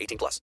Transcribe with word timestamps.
18 0.00 0.18
plus. 0.18 0.40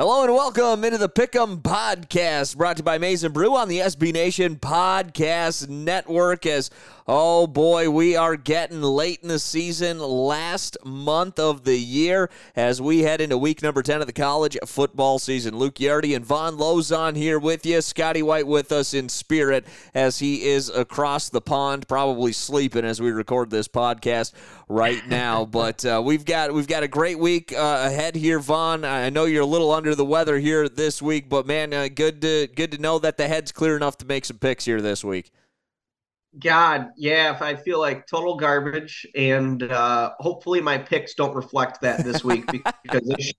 Hello 0.00 0.22
and 0.24 0.32
welcome 0.32 0.82
into 0.82 0.96
the 0.96 1.10
Pick'em 1.10 1.60
Podcast, 1.60 2.56
brought 2.56 2.78
to 2.78 2.80
you 2.80 2.84
by 2.84 2.96
Maize 2.96 3.22
n 3.22 3.32
Brew 3.32 3.54
on 3.54 3.68
the 3.68 3.80
SB 3.80 4.14
Nation 4.14 4.56
Podcast 4.56 5.68
Network. 5.68 6.46
As 6.46 6.70
Oh 7.12 7.48
boy, 7.48 7.90
we 7.90 8.14
are 8.14 8.36
getting 8.36 8.82
late 8.82 9.18
in 9.20 9.28
the 9.30 9.40
season, 9.40 9.98
last 9.98 10.76
month 10.84 11.40
of 11.40 11.64
the 11.64 11.76
year, 11.76 12.30
as 12.54 12.80
we 12.80 13.00
head 13.00 13.20
into 13.20 13.36
week 13.36 13.64
number 13.64 13.82
10 13.82 14.00
of 14.00 14.06
the 14.06 14.12
college 14.12 14.56
football 14.64 15.18
season. 15.18 15.56
Luke 15.56 15.74
Ghiardi 15.74 16.14
and 16.14 16.24
Vaughn 16.24 16.56
Lozon 16.56 17.16
here 17.16 17.40
with 17.40 17.66
you. 17.66 17.80
Scotty 17.80 18.22
White 18.22 18.46
with 18.46 18.70
us 18.70 18.94
in 18.94 19.08
spirit 19.08 19.66
as 19.92 20.20
he 20.20 20.44
is 20.44 20.68
across 20.68 21.30
the 21.30 21.40
pond, 21.40 21.88
probably 21.88 22.30
sleeping 22.30 22.84
as 22.84 23.00
we 23.00 23.10
record 23.10 23.50
this 23.50 23.66
podcast 23.66 24.32
right 24.68 25.04
now. 25.08 25.44
but 25.46 25.84
uh, 25.84 26.00
we've 26.04 26.24
got 26.24 26.54
we've 26.54 26.68
got 26.68 26.84
a 26.84 26.88
great 26.88 27.18
week 27.18 27.52
uh, 27.52 27.86
ahead 27.86 28.14
here, 28.14 28.38
Vaughn. 28.38 28.84
I 28.84 29.10
know 29.10 29.24
you're 29.24 29.42
a 29.42 29.46
little 29.46 29.72
under 29.72 29.89
the 29.94 30.04
weather 30.04 30.38
here 30.38 30.68
this 30.68 31.00
week, 31.00 31.28
but 31.28 31.46
man, 31.46 31.72
uh, 31.72 31.88
good 31.88 32.20
to 32.22 32.48
good 32.54 32.72
to 32.72 32.78
know 32.78 32.98
that 32.98 33.16
the 33.16 33.28
head's 33.28 33.52
clear 33.52 33.76
enough 33.76 33.98
to 33.98 34.06
make 34.06 34.24
some 34.24 34.38
picks 34.38 34.64
here 34.64 34.80
this 34.80 35.04
week. 35.04 35.30
God, 36.38 36.90
yeah, 36.96 37.34
if 37.34 37.42
I 37.42 37.56
feel 37.56 37.80
like 37.80 38.06
total 38.06 38.36
garbage, 38.36 39.04
and 39.16 39.62
uh, 39.64 40.12
hopefully 40.20 40.60
my 40.60 40.78
picks 40.78 41.14
don't 41.14 41.34
reflect 41.34 41.80
that 41.80 42.04
this 42.04 42.22
week 42.22 42.44
because 42.82 43.32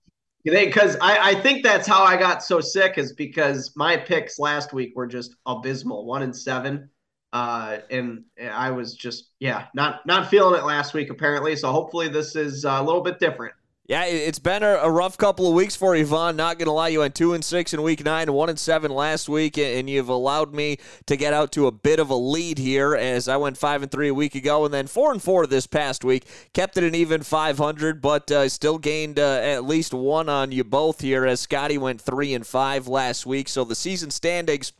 because 0.44 0.96
I, 1.00 1.30
I 1.30 1.34
think 1.36 1.62
that's 1.62 1.86
how 1.86 2.02
I 2.02 2.16
got 2.16 2.42
so 2.42 2.60
sick 2.60 2.98
is 2.98 3.12
because 3.12 3.72
my 3.76 3.96
picks 3.96 4.38
last 4.38 4.72
week 4.72 4.92
were 4.94 5.06
just 5.06 5.36
abysmal, 5.46 6.04
one 6.04 6.22
and 6.22 6.36
seven, 6.36 6.90
uh, 7.32 7.78
and 7.90 8.24
I 8.38 8.70
was 8.70 8.94
just 8.94 9.30
yeah 9.40 9.66
not 9.74 10.04
not 10.04 10.28
feeling 10.28 10.58
it 10.58 10.64
last 10.64 10.92
week 10.92 11.08
apparently. 11.08 11.56
So 11.56 11.72
hopefully 11.72 12.08
this 12.08 12.36
is 12.36 12.64
a 12.64 12.82
little 12.82 13.02
bit 13.02 13.18
different. 13.18 13.54
Yeah, 13.84 14.04
it's 14.04 14.38
been 14.38 14.62
a, 14.62 14.88
rough 14.88 15.18
couple 15.18 15.48
of 15.48 15.54
weeks 15.54 15.74
for 15.74 15.96
Yvonne. 15.96 16.36
Not 16.36 16.56
going 16.56 16.66
to 16.66 16.72
lie, 16.72 16.88
you 16.88 17.00
went 17.00 17.16
two 17.16 17.34
and 17.34 17.44
six 17.44 17.74
in 17.74 17.82
week 17.82 18.04
nine, 18.04 18.32
one 18.32 18.48
and 18.48 18.58
seven 18.58 18.92
last 18.92 19.28
week, 19.28 19.58
and 19.58 19.90
you've 19.90 20.08
allowed 20.08 20.54
me 20.54 20.78
to 21.06 21.16
get 21.16 21.34
out 21.34 21.50
to 21.52 21.66
a 21.66 21.72
bit 21.72 21.98
of 21.98 22.08
a 22.08 22.14
lead 22.14 22.58
here 22.58 22.94
as 22.94 23.26
I 23.26 23.36
went 23.38 23.58
five 23.58 23.82
and 23.82 23.90
three 23.90 24.06
a 24.06 24.14
week 24.14 24.36
ago, 24.36 24.64
and 24.64 24.72
then 24.72 24.86
four 24.86 25.10
and 25.10 25.20
four 25.20 25.48
this 25.48 25.66
past 25.66 26.04
week. 26.04 26.26
Kept 26.54 26.76
it 26.76 26.84
an 26.84 26.94
even 26.94 27.24
500, 27.24 28.00
but 28.00 28.30
uh, 28.30 28.48
still 28.48 28.78
gained 28.78 29.18
uh, 29.18 29.40
at 29.42 29.64
least 29.64 29.92
one 29.92 30.28
on 30.28 30.52
you 30.52 30.62
both 30.62 31.00
here 31.00 31.26
as 31.26 31.40
Scotty 31.40 31.76
went 31.76 32.00
three 32.00 32.34
and 32.34 32.46
five 32.46 32.86
last 32.86 33.26
week. 33.26 33.48
So 33.48 33.64
the 33.64 33.74
season 33.74 34.12
standings 34.12 34.72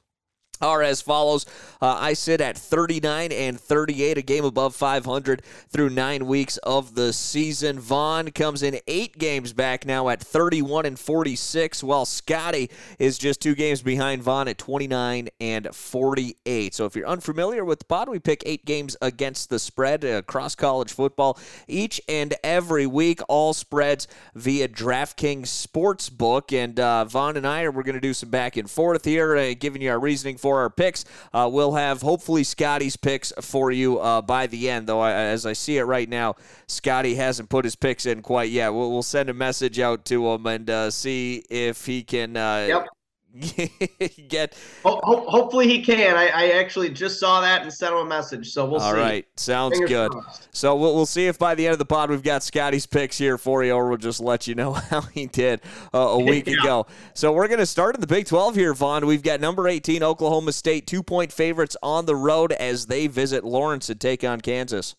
are 0.62 0.82
as 0.82 1.02
follows. 1.02 1.44
Uh, 1.80 1.98
I 2.00 2.12
sit 2.12 2.40
at 2.40 2.56
39 2.56 3.32
and 3.32 3.58
38, 3.58 4.18
a 4.18 4.22
game 4.22 4.44
above 4.44 4.74
500 4.76 5.42
through 5.68 5.90
nine 5.90 6.26
weeks 6.26 6.56
of 6.58 6.94
the 6.94 7.12
season. 7.12 7.80
Vaughn 7.80 8.30
comes 8.30 8.62
in 8.62 8.78
eight 8.86 9.18
games 9.18 9.52
back 9.52 9.84
now 9.84 10.08
at 10.08 10.20
31 10.20 10.86
and 10.86 10.98
46, 10.98 11.82
while 11.82 12.06
Scotty 12.06 12.70
is 13.00 13.18
just 13.18 13.42
two 13.42 13.56
games 13.56 13.82
behind 13.82 14.22
Vaughn 14.22 14.46
at 14.46 14.58
29 14.58 15.28
and 15.40 15.74
48. 15.74 16.74
So 16.74 16.86
if 16.86 16.94
you're 16.94 17.08
unfamiliar 17.08 17.64
with 17.64 17.80
the 17.80 17.84
pod, 17.84 18.08
we 18.08 18.20
pick 18.20 18.44
eight 18.46 18.64
games 18.64 18.96
against 19.02 19.50
the 19.50 19.58
spread 19.58 20.04
across 20.04 20.54
college 20.54 20.92
football 20.92 21.38
each 21.66 22.00
and 22.08 22.34
every 22.44 22.86
week, 22.86 23.20
all 23.28 23.52
spreads 23.52 24.06
via 24.34 24.68
DraftKings 24.68 25.46
Sportsbook. 25.46 26.56
And 26.56 26.78
uh, 26.78 27.06
Vaughn 27.06 27.36
and 27.36 27.46
I 27.46 27.62
are 27.62 27.72
we're 27.72 27.82
going 27.82 27.94
to 27.94 28.00
do 28.00 28.14
some 28.14 28.30
back 28.30 28.56
and 28.56 28.70
forth 28.70 29.04
here, 29.04 29.36
uh, 29.36 29.54
giving 29.58 29.82
you 29.82 29.90
our 29.90 29.98
reasoning 29.98 30.36
for 30.36 30.51
for 30.52 30.60
our 30.60 30.70
picks. 30.70 31.06
Uh, 31.32 31.48
we'll 31.50 31.72
have 31.72 32.02
hopefully 32.02 32.44
Scotty's 32.44 32.96
picks 32.96 33.32
for 33.40 33.70
you 33.70 33.98
uh, 33.98 34.20
by 34.20 34.46
the 34.46 34.68
end, 34.68 34.86
though. 34.86 35.00
I, 35.00 35.12
as 35.12 35.46
I 35.46 35.54
see 35.54 35.78
it 35.78 35.84
right 35.84 36.08
now, 36.08 36.36
Scotty 36.66 37.14
hasn't 37.14 37.48
put 37.48 37.64
his 37.64 37.74
picks 37.74 38.04
in 38.04 38.20
quite 38.20 38.50
yet. 38.50 38.68
We'll, 38.68 38.90
we'll 38.90 39.02
send 39.02 39.30
a 39.30 39.34
message 39.34 39.80
out 39.80 40.04
to 40.06 40.28
him 40.28 40.46
and 40.46 40.68
uh, 40.68 40.90
see 40.90 41.42
if 41.48 41.86
he 41.86 42.02
can. 42.02 42.36
Uh, 42.36 42.66
yep. 42.68 42.86
get 44.28 44.54
ho- 44.82 45.00
ho- 45.02 45.24
hopefully 45.28 45.66
he 45.66 45.80
can. 45.82 46.16
I, 46.16 46.26
I 46.28 46.46
actually 46.58 46.90
just 46.90 47.18
saw 47.18 47.40
that 47.40 47.62
and 47.62 47.72
sent 47.72 47.92
him 47.92 47.98
a 48.00 48.04
message 48.04 48.50
so 48.50 48.64
we'll 48.66 48.74
all 48.80 48.80
see. 48.80 48.96
all 48.98 49.02
right. 49.02 49.26
Sounds 49.36 49.72
Fingers 49.72 49.88
good. 49.90 50.10
crossed. 50.10 50.48
so 50.54 50.76
we'll, 50.76 50.94
we'll 50.94 51.06
see 51.06 51.26
if 51.26 51.38
by 51.38 51.54
the 51.54 51.66
end 51.66 51.72
of 51.72 51.78
the 51.78 51.84
pod 51.86 52.10
we've 52.10 52.22
got 52.22 52.42
scotty's 52.42 52.86
picks 52.86 53.16
here 53.16 53.38
for 53.38 53.64
you 53.64 53.72
or 53.72 53.88
we'll 53.88 53.96
just 53.96 54.20
let 54.20 54.46
you 54.46 54.54
know 54.54 54.72
how 54.90 55.00
he 55.00 55.26
did 55.26 55.60
uh, 55.94 55.98
a 55.98 56.18
week 56.24 56.46
Yeah. 56.46 56.60
ago. 56.62 56.86
So 57.14 57.32
we're 57.32 57.48
going 57.48 57.58
to 57.60 57.66
start 57.66 57.94
in 57.94 58.00
the 58.00 58.06
big 58.06 58.26
12 58.26 58.54
here 58.54 58.74
vaughn. 58.74 59.06
We've 59.06 59.22
got 59.22 59.40
number 59.40 59.66
18 59.66 60.02
oklahoma 60.02 60.52
state 60.52 60.86
two 60.86 61.02
point 61.02 61.32
favorites 61.32 61.76
on 61.82 62.06
the 62.06 62.16
road 62.16 62.52
as 62.52 62.86
they 62.86 63.06
visit 63.06 63.44
lawrence 63.44 63.88
and 63.88 63.98
take 64.00 64.24
on 64.24 64.40
kansas. 64.42 64.94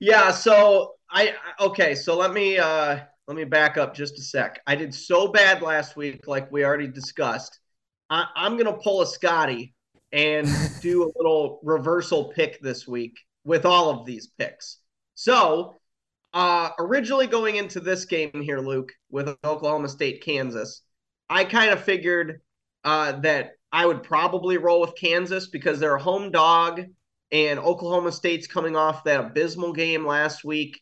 Yeah, 0.00 0.32
so 0.32 0.94
I 1.10 1.34
I- 1.58 1.64
okay, 1.66 1.94
so 1.94 2.16
let 2.16 2.32
me 2.32 2.58
uh 2.58 2.98
let 3.26 3.36
me 3.36 3.44
back 3.44 3.76
up 3.76 3.94
just 3.94 4.18
a 4.18 4.22
sec. 4.22 4.60
I 4.66 4.76
did 4.76 4.94
so 4.94 5.28
bad 5.28 5.62
last 5.62 5.96
week, 5.96 6.26
like 6.26 6.50
we 6.52 6.64
already 6.64 6.88
discussed. 6.88 7.58
I, 8.10 8.26
I'm 8.36 8.56
gonna 8.56 8.74
pull 8.76 9.02
a 9.02 9.06
Scotty 9.06 9.74
and 10.12 10.48
do 10.80 11.04
a 11.04 11.12
little 11.16 11.60
reversal 11.62 12.32
pick 12.34 12.60
this 12.60 12.86
week 12.86 13.18
with 13.44 13.64
all 13.64 13.90
of 13.90 14.06
these 14.06 14.28
picks. 14.38 14.78
So 15.14 15.80
uh 16.32 16.70
originally 16.78 17.26
going 17.26 17.56
into 17.56 17.80
this 17.80 18.04
game 18.04 18.30
here, 18.42 18.60
Luke, 18.60 18.92
with 19.10 19.28
Oklahoma 19.44 19.88
State, 19.88 20.22
Kansas, 20.22 20.82
I 21.28 21.44
kind 21.44 21.70
of 21.70 21.82
figured 21.82 22.40
uh 22.84 23.12
that 23.20 23.52
I 23.72 23.86
would 23.86 24.02
probably 24.02 24.58
roll 24.58 24.80
with 24.80 24.94
Kansas 24.96 25.48
because 25.48 25.80
they're 25.80 25.96
a 25.96 26.02
home 26.02 26.30
dog 26.30 26.82
And 27.32 27.58
Oklahoma 27.58 28.12
State's 28.12 28.46
coming 28.46 28.76
off 28.76 29.04
that 29.04 29.20
abysmal 29.24 29.72
game 29.72 30.06
last 30.06 30.44
week 30.44 30.80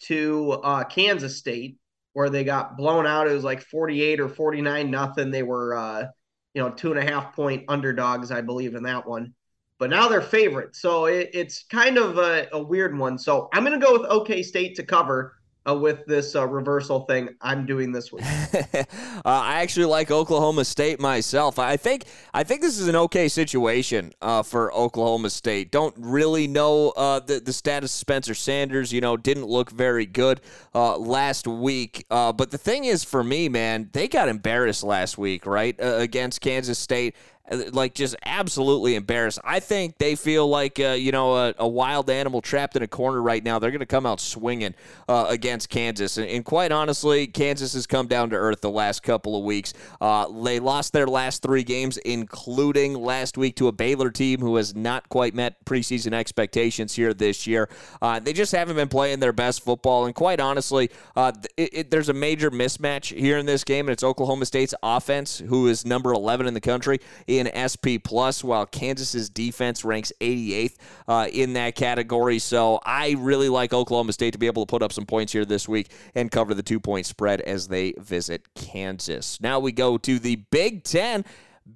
to 0.00 0.52
uh, 0.62 0.84
Kansas 0.84 1.36
State, 1.36 1.78
where 2.12 2.30
they 2.30 2.44
got 2.44 2.76
blown 2.76 3.06
out. 3.06 3.28
It 3.28 3.34
was 3.34 3.44
like 3.44 3.62
48 3.62 4.20
or 4.20 4.28
49 4.28 4.90
nothing. 4.90 5.30
They 5.30 5.42
were, 5.42 5.76
uh, 5.76 6.06
you 6.54 6.62
know, 6.62 6.70
two 6.70 6.90
and 6.92 6.98
a 6.98 7.10
half 7.10 7.34
point 7.34 7.64
underdogs, 7.68 8.30
I 8.30 8.40
believe, 8.40 8.74
in 8.74 8.82
that 8.84 9.06
one. 9.06 9.34
But 9.78 9.90
now 9.90 10.08
they're 10.08 10.20
favorites. 10.20 10.80
So 10.80 11.06
it, 11.06 11.30
it's 11.32 11.64
kind 11.64 11.98
of 11.98 12.18
a, 12.18 12.48
a 12.52 12.62
weird 12.62 12.98
one. 12.98 13.18
So 13.18 13.48
I'm 13.52 13.64
going 13.64 13.78
to 13.78 13.84
go 13.84 13.92
with 13.92 14.10
OK 14.10 14.42
State 14.42 14.76
to 14.76 14.82
cover 14.82 15.37
uh, 15.68 15.74
with 15.74 16.06
this 16.06 16.34
uh, 16.34 16.46
reversal 16.46 17.00
thing 17.00 17.30
I'm 17.40 17.66
doing 17.66 17.92
this 17.92 18.12
week. 18.12 18.24
uh, 18.24 18.84
I 19.24 19.60
actually 19.62 19.86
like 19.86 20.10
Oklahoma 20.10 20.64
State 20.64 21.00
myself. 21.00 21.58
I 21.58 21.76
think 21.76 22.04
I 22.32 22.44
think 22.44 22.62
this 22.62 22.78
is 22.78 22.88
an 22.88 22.96
okay 22.96 23.28
situation 23.28 24.12
uh, 24.22 24.42
for 24.42 24.72
Oklahoma 24.72 25.30
State. 25.30 25.70
Don't 25.70 25.94
really 25.98 26.46
know 26.46 26.90
uh, 26.90 27.20
the 27.20 27.40
the 27.40 27.52
status 27.52 27.94
of 27.94 27.98
Spencer 27.98 28.34
Sanders. 28.34 28.92
You 28.92 29.00
know, 29.00 29.16
didn't 29.16 29.46
look 29.46 29.70
very 29.70 30.06
good 30.06 30.40
uh, 30.74 30.96
last 30.96 31.46
week. 31.46 32.04
but 32.08 32.50
the 32.50 32.58
thing 32.58 32.84
is, 32.84 33.04
for 33.04 33.22
me, 33.22 33.48
man, 33.48 33.90
they 33.92 34.08
got 34.08 34.28
embarrassed 34.28 34.84
last 34.84 35.18
week, 35.18 35.46
right, 35.46 35.76
against 35.78 36.40
Kansas 36.40 36.78
State 36.78 37.14
like 37.50 37.94
just 37.94 38.14
absolutely 38.24 38.94
embarrassed. 38.94 39.38
I 39.44 39.60
think 39.60 39.98
they 39.98 40.14
feel 40.14 40.48
like 40.48 40.78
uh, 40.78 40.90
you 40.90 41.12
know 41.12 41.34
a, 41.36 41.54
a, 41.58 41.68
wild 41.68 42.10
animal 42.10 42.40
trapped 42.42 42.76
in 42.76 42.82
a 42.82 42.88
corner 42.88 43.22
right 43.22 43.42
now. 43.42 43.58
They're 43.58 43.70
going 43.70 43.80
to 43.80 43.86
come 43.86 44.06
out 44.06 44.20
swinging 44.20 44.74
uh, 45.08 45.26
against 45.28 45.68
Kansas, 45.68 46.18
and, 46.18 46.28
and, 46.28 46.44
quite 46.44 46.72
honestly, 46.72 47.26
Kansas 47.26 47.74
has 47.74 47.86
come 47.86 48.06
down 48.06 48.30
to 48.30 48.36
earth 48.36 48.60
the 48.60 48.70
last 48.70 49.02
couple 49.02 49.36
of 49.36 49.44
weeks. 49.44 49.72
Uh, 50.00 50.28
they 50.42 50.60
lost 50.60 50.92
their 50.92 51.06
last 51.06 51.42
three 51.42 51.62
games, 51.62 51.96
including 51.98 52.94
last 52.94 53.38
week 53.38 53.56
to 53.56 53.68
a 53.68 53.72
Baylor 53.72 54.10
team 54.10 54.40
who 54.40 54.56
has 54.56 54.74
not 54.74 55.08
quite 55.08 55.34
met 55.34 55.64
preseason 55.64 56.12
expectations 56.12 56.94
here 56.94 57.14
this 57.14 57.46
year. 57.46 57.68
Uh, 58.02 58.18
they 58.18 58.32
just 58.32 58.52
haven't 58.52 58.76
been 58.76 58.88
playing 58.88 59.20
their 59.20 59.32
best 59.32 59.62
football, 59.64 60.06
and 60.06 60.14
quite 60.14 60.40
honestly, 60.40 60.90
uh, 61.16 61.32
it, 61.56 61.70
it, 61.72 61.90
there's 61.90 62.08
a 62.08 62.14
major 62.14 62.50
mismatch 62.50 63.16
here 63.16 63.38
in 63.38 63.46
this 63.46 63.64
game, 63.64 63.86
and 63.86 63.92
it's 63.92 64.04
Oklahoma 64.04 64.46
State's 64.46 64.74
offense, 64.82 65.38
who 65.38 65.66
is 65.68 65.86
number 65.86 66.12
11 66.12 66.46
in 66.46 66.54
the 66.54 66.60
country 66.60 66.98
in 67.38 67.50
SP 67.54 68.02
plus, 68.02 68.44
while 68.44 68.66
Kansas's 68.66 69.30
defense 69.30 69.84
ranks 69.84 70.12
88th 70.20 70.76
uh, 71.06 71.28
in 71.32 71.54
that 71.54 71.74
category. 71.74 72.38
So 72.38 72.80
I 72.84 73.16
really 73.18 73.48
like 73.48 73.72
Oklahoma 73.72 74.12
State 74.12 74.32
to 74.32 74.38
be 74.38 74.46
able 74.46 74.66
to 74.66 74.70
put 74.70 74.82
up 74.82 74.92
some 74.92 75.06
points 75.06 75.32
here 75.32 75.44
this 75.44 75.68
week 75.68 75.90
and 76.14 76.30
cover 76.30 76.54
the 76.54 76.62
two 76.62 76.80
point 76.80 77.06
spread 77.06 77.40
as 77.42 77.68
they 77.68 77.94
visit 77.98 78.42
Kansas. 78.54 79.40
Now 79.40 79.58
we 79.58 79.72
go 79.72 79.98
to 79.98 80.18
the 80.18 80.36
Big 80.50 80.84
Ten. 80.84 81.24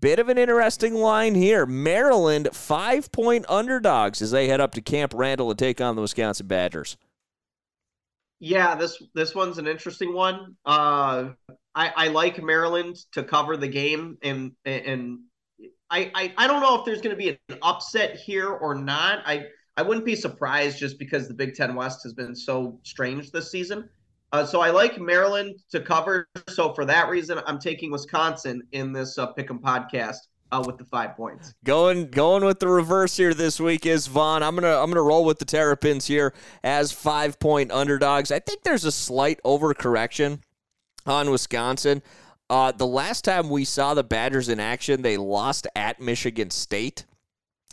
Bit 0.00 0.18
of 0.18 0.30
an 0.30 0.38
interesting 0.38 0.94
line 0.94 1.34
here. 1.34 1.66
Maryland, 1.66 2.48
five 2.52 3.12
point 3.12 3.44
underdogs 3.48 4.22
as 4.22 4.30
they 4.30 4.48
head 4.48 4.60
up 4.60 4.72
to 4.72 4.80
Camp 4.80 5.12
Randall 5.14 5.50
and 5.50 5.58
take 5.58 5.82
on 5.82 5.96
the 5.96 6.02
Wisconsin 6.02 6.46
Badgers. 6.46 6.96
Yeah, 8.40 8.74
this 8.74 9.00
this 9.14 9.34
one's 9.34 9.58
an 9.58 9.68
interesting 9.68 10.14
one. 10.14 10.56
Uh, 10.64 11.30
I, 11.74 11.92
I 11.94 12.08
like 12.08 12.42
Maryland 12.42 12.96
to 13.12 13.22
cover 13.22 13.56
the 13.56 13.68
game, 13.68 14.18
and 14.22 14.52
and 14.64 15.20
I, 15.90 16.10
I, 16.14 16.34
I 16.38 16.46
don't 16.46 16.62
know 16.62 16.78
if 16.78 16.84
there's 16.84 17.00
going 17.00 17.14
to 17.14 17.22
be 17.22 17.28
an 17.28 17.58
upset 17.62 18.16
here 18.16 18.48
or 18.48 18.74
not. 18.74 19.22
I, 19.26 19.46
I 19.76 19.82
wouldn't 19.82 20.06
be 20.06 20.16
surprised 20.16 20.78
just 20.78 20.98
because 20.98 21.28
the 21.28 21.34
Big 21.34 21.54
Ten 21.54 21.74
West 21.74 22.02
has 22.04 22.14
been 22.14 22.34
so 22.34 22.78
strange 22.82 23.30
this 23.30 23.50
season. 23.50 23.88
Uh, 24.32 24.46
so 24.46 24.60
I 24.60 24.70
like 24.70 24.98
Maryland 24.98 25.60
to 25.70 25.80
cover. 25.80 26.26
So 26.48 26.72
for 26.72 26.86
that 26.86 27.10
reason, 27.10 27.38
I'm 27.46 27.58
taking 27.58 27.90
Wisconsin 27.90 28.62
in 28.72 28.92
this 28.92 29.18
uh, 29.18 29.32
Pick'em 29.34 29.60
podcast. 29.60 30.16
Uh, 30.50 30.62
with 30.66 30.76
the 30.76 30.84
five 30.84 31.16
points. 31.16 31.54
Going 31.64 32.10
going 32.10 32.44
with 32.44 32.60
the 32.60 32.68
reverse 32.68 33.16
here 33.16 33.32
this 33.32 33.58
week 33.58 33.86
is 33.86 34.06
Vaughn. 34.06 34.42
I'm 34.42 34.54
gonna 34.54 34.76
I'm 34.76 34.90
gonna 34.90 35.00
roll 35.00 35.24
with 35.24 35.38
the 35.38 35.46
Terrapins 35.46 36.06
here 36.06 36.34
as 36.62 36.92
five 36.92 37.38
point 37.38 37.72
underdogs. 37.72 38.30
I 38.30 38.38
think 38.38 38.62
there's 38.62 38.84
a 38.84 38.92
slight 38.92 39.40
overcorrection 39.46 40.40
on 41.06 41.30
Wisconsin. 41.30 42.02
Uh, 42.52 42.70
the 42.70 42.86
last 42.86 43.24
time 43.24 43.48
we 43.48 43.64
saw 43.64 43.94
the 43.94 44.04
Badgers 44.04 44.50
in 44.50 44.60
action, 44.60 45.00
they 45.00 45.16
lost 45.16 45.66
at 45.74 46.02
Michigan 46.02 46.50
State, 46.50 47.06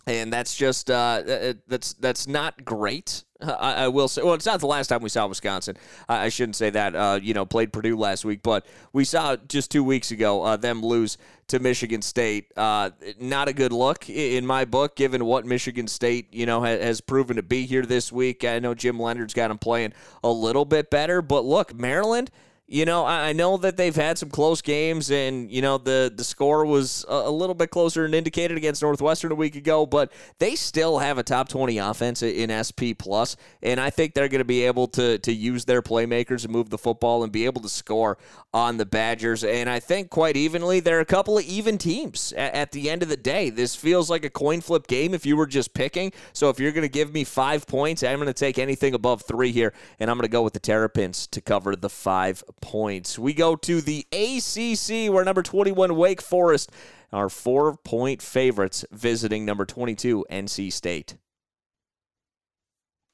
and 0.08 0.32
that's 0.32 0.56
just 0.56 0.90
uh, 0.90 1.22
that's 1.68 1.92
that's 1.96 2.28
not 2.28 2.64
great. 2.64 3.26
I, 3.42 3.74
I, 3.74 3.88
will 3.90 4.08
say. 4.08 4.22
Well, 4.22 4.36
it's 4.36 4.46
not 4.46 4.62
the 4.62 4.68
last 4.68 4.88
time 4.88 5.02
we 5.02 5.10
saw 5.10 5.28
Wisconsin. 5.28 5.76
I, 6.08 6.24
I 6.26 6.30
shouldn't 6.30 6.56
say 6.56 6.70
that. 6.70 6.96
Uh, 6.96 7.20
you 7.22 7.34
know, 7.34 7.46
played 7.46 7.74
Purdue 7.74 7.98
last 7.98 8.24
week, 8.24 8.40
but 8.42 8.66
we 8.94 9.04
saw 9.04 9.36
just 9.36 9.70
two 9.70 9.84
weeks 9.84 10.12
ago 10.12 10.44
uh, 10.44 10.56
them 10.56 10.82
lose 10.82 11.18
to 11.48 11.60
Michigan 11.60 12.02
State. 12.02 12.50
Uh, 12.56 12.92
not 13.20 13.50
a 13.50 13.54
good 13.54 13.74
look 13.74 14.10
in 14.10 14.46
my 14.46 14.64
book, 14.64 14.96
given 14.96 15.26
what 15.26 15.46
Michigan 15.46 15.90
State 15.90 16.34
you 16.34 16.46
know 16.46 16.62
has, 16.62 16.82
has 16.82 17.02
proven 17.02 17.36
to 17.36 17.44
be 17.44 17.66
here 17.66 17.86
this 17.86 18.14
week. 18.14 18.46
I 18.46 18.60
know 18.60 18.74
Jim 18.74 18.98
Leonhard's 18.98 19.34
got 19.34 19.50
them 19.50 19.58
playing 19.58 19.92
a 20.24 20.32
little 20.32 20.64
bit 20.64 20.90
better, 20.90 21.22
but 21.22 21.44
look, 21.44 21.74
Maryland 21.74 22.32
you 22.72 22.86
know, 22.86 23.04
I 23.04 23.34
know 23.34 23.58
that 23.58 23.78
they've 23.78 23.96
had 23.96 24.20
some 24.20 24.30
close 24.30 24.62
games, 24.62 25.10
and 25.10 25.52
you 25.52 25.60
know 25.60 25.80
the 25.80 26.14
the 26.16 26.24
score 26.24 26.66
was 26.66 27.04
a 27.10 27.32
little 27.32 27.56
bit 27.56 27.72
closer 27.72 28.04
than 28.04 28.14
indicated 28.14 28.58
against 28.58 28.84
Northwestern 28.84 29.32
a 29.32 29.36
week 29.36 29.56
ago, 29.56 29.88
but 29.88 30.12
they 30.38 30.56
still 30.56 31.00
have 31.00 31.18
a 31.18 31.24
top 31.24 31.50
twenty 31.50 31.80
offense 31.80 32.22
in 32.22 32.52
SP 32.54 32.94
plus, 32.96 33.38
and 33.64 33.80
I 33.80 33.90
think 33.90 34.14
they're 34.14 34.28
going 34.28 34.40
to 34.40 34.46
be 34.46 34.66
able 34.66 34.88
to 34.90 35.18
to 35.18 35.34
use 35.34 35.66
their 35.66 35.82
playmakers 35.82 36.44
and 36.44 36.54
move 36.54 36.70
the 36.70 36.78
football 36.78 37.24
and 37.24 37.32
be 37.32 37.46
able 37.46 37.62
to 37.64 37.70
score 37.70 38.20
on 38.54 38.78
the 38.78 38.86
Badgers. 38.86 39.44
And 39.44 39.68
I 39.68 39.80
think 39.80 40.12
quite 40.12 40.38
evenly, 40.38 40.80
they're 40.80 41.00
a 41.00 41.06
couple 41.06 41.40
of 41.40 41.46
even 41.46 41.80
teams 41.80 42.34
at, 42.38 42.54
at 42.54 42.72
the 42.72 42.90
end 42.92 43.02
of 43.02 43.10
the 43.10 43.18
day. 43.18 43.50
This 43.50 43.76
feels 43.76 44.12
like 44.12 44.24
a 44.24 44.30
coin 44.30 44.62
flip 44.62 44.86
game 44.86 45.16
if 45.16 45.26
you 45.26 45.36
were 45.36 45.48
just 45.48 45.74
picking. 45.74 46.12
So 46.34 46.50
if 46.50 46.60
you're 46.60 46.72
going 46.72 46.84
to 46.84 46.90
give 46.90 47.14
me 47.14 47.24
five 47.24 47.66
points, 47.66 48.04
I'm 48.04 48.18
going 48.18 48.28
to 48.28 48.34
take 48.34 48.60
anything 48.60 48.94
above 48.94 49.24
three 49.24 49.52
here, 49.52 49.74
and 50.00 50.12
I'm 50.12 50.18
going 50.18 50.28
to 50.28 50.32
go 50.32 50.44
with 50.44 50.54
the 50.54 50.60
Terrapins 50.60 51.26
to 51.28 51.42
cover 51.42 51.76
the 51.76 51.90
five 51.90 52.44
points. 52.62 53.18
We 53.18 53.34
go 53.34 53.56
to 53.56 53.82
the 53.82 54.06
ACC, 54.12 55.12
where 55.14 55.24
number 55.24 55.44
21 55.44 55.96
Wake 55.96 56.22
Forest 56.22 56.72
are 57.12 57.30
four 57.30 57.78
point 57.78 58.22
favorites 58.22 58.86
visiting 58.92 59.46
number 59.46 59.66
22 59.66 60.26
NC 60.30 60.72
State. 60.72 61.18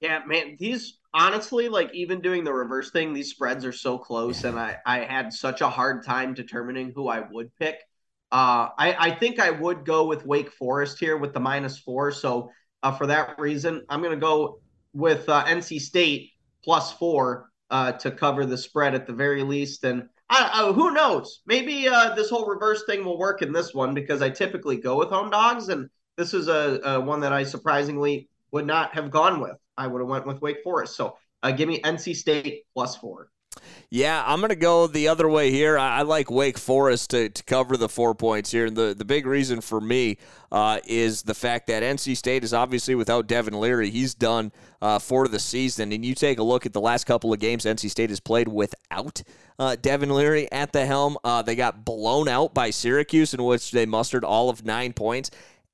Yeah, 0.01 0.21
man, 0.25 0.57
these 0.59 0.99
honestly, 1.13 1.69
like 1.69 1.89
even 1.93 2.21
doing 2.21 2.43
the 2.43 2.53
reverse 2.53 2.91
thing, 2.91 3.13
these 3.13 3.31
spreads 3.31 3.65
are 3.65 3.71
so 3.71 3.97
close, 3.97 4.43
and 4.43 4.59
I 4.59 4.77
I 4.85 4.99
had 4.99 5.33
such 5.33 5.61
a 5.61 5.69
hard 5.69 6.05
time 6.05 6.33
determining 6.33 6.91
who 6.93 7.07
I 7.07 7.21
would 7.31 7.55
pick. 7.57 7.75
Uh, 8.31 8.69
I 8.77 8.95
I 8.99 9.15
think 9.15 9.39
I 9.39 9.51
would 9.51 9.85
go 9.85 10.05
with 10.05 10.25
Wake 10.25 10.51
Forest 10.51 10.99
here 10.99 11.17
with 11.17 11.33
the 11.33 11.39
minus 11.39 11.79
four. 11.79 12.11
So 12.11 12.51
uh, 12.83 12.91
for 12.91 13.07
that 13.07 13.39
reason, 13.39 13.85
I'm 13.89 14.03
gonna 14.03 14.17
go 14.17 14.59
with 14.93 15.27
uh, 15.29 15.45
NC 15.45 15.79
State 15.79 16.31
plus 16.63 16.91
four 16.93 17.49
uh, 17.69 17.93
to 17.93 18.11
cover 18.11 18.45
the 18.45 18.57
spread 18.57 18.95
at 18.95 19.07
the 19.07 19.13
very 19.13 19.43
least. 19.43 19.83
And 19.83 20.09
I, 20.29 20.49
I, 20.53 20.73
who 20.73 20.91
knows? 20.93 21.41
Maybe 21.45 21.87
uh, 21.87 22.15
this 22.15 22.29
whole 22.29 22.47
reverse 22.47 22.83
thing 22.85 23.03
will 23.03 23.17
work 23.17 23.41
in 23.41 23.51
this 23.51 23.73
one 23.73 23.93
because 23.93 24.21
I 24.21 24.29
typically 24.29 24.77
go 24.77 24.97
with 24.97 25.09
home 25.09 25.29
dogs, 25.29 25.69
and 25.69 25.89
this 26.17 26.33
is 26.33 26.47
a, 26.47 26.79
a 26.83 26.99
one 26.99 27.21
that 27.21 27.33
I 27.33 27.43
surprisingly 27.43 28.29
would 28.51 28.65
not 28.65 28.93
have 28.93 29.11
gone 29.11 29.39
with. 29.41 29.57
I 29.77 29.87
would 29.87 29.99
have 29.99 30.09
went 30.09 30.25
with 30.25 30.41
Wake 30.41 30.63
Forest. 30.63 30.95
So 30.95 31.17
uh, 31.43 31.51
give 31.51 31.67
me 31.67 31.81
NC 31.81 32.15
State 32.15 32.63
plus 32.73 32.95
four. 32.95 33.29
Yeah, 33.89 34.23
I'm 34.25 34.39
going 34.39 34.49
to 34.49 34.55
go 34.55 34.87
the 34.87 35.07
other 35.07 35.29
way 35.29 35.51
here. 35.51 35.77
I, 35.77 35.99
I, 35.99 36.01
like 36.01 36.29
Wake 36.29 36.57
Forest 36.57 37.11
to, 37.11 37.29
to 37.29 37.43
cover 37.43 37.77
the 37.77 37.87
four 37.87 38.15
points 38.15 38.51
here. 38.51 38.65
And 38.65 38.75
the, 38.75 38.93
the 38.93 39.05
big 39.05 39.25
reason 39.25 39.61
for 39.61 39.79
me 39.79 40.17
uh, 40.51 40.79
is 40.85 41.21
the 41.23 41.33
fact 41.33 41.67
that 41.67 41.83
NC 41.83 42.17
State 42.17 42.43
is 42.43 42.53
obviously 42.53 42.95
without 42.95 43.27
Devin 43.27 43.59
Leary. 43.59 43.89
He's 43.89 44.13
done 44.13 44.51
uh, 44.81 44.99
for 44.99 45.27
the 45.27 45.39
season. 45.39 45.91
And 45.91 46.03
you 46.05 46.15
take 46.15 46.39
a 46.39 46.43
look 46.43 46.65
at 46.65 46.73
the 46.73 46.81
last 46.81 47.05
couple 47.05 47.31
of 47.31 47.39
games 47.39 47.65
NC 47.65 47.89
State 47.89 48.09
has 48.09 48.19
played 48.19 48.47
without 48.47 49.21
uh, 49.59 49.75
Devin 49.79 50.09
Leary 50.09 50.51
at 50.51 50.73
the 50.73 50.85
helm. 50.85 51.17
Uh, 51.23 51.41
they 51.41 51.55
got 51.55 51.85
blown 51.85 52.27
out 52.27 52.53
by 52.53 52.71
Syracuse, 52.71 53.33
in 53.33 53.43
which 53.43 53.71
they 53.71 53.85
mustered 53.85 54.23
all 54.23 54.49
of 54.49 54.65
nine 54.65 54.93
points. 54.93 55.31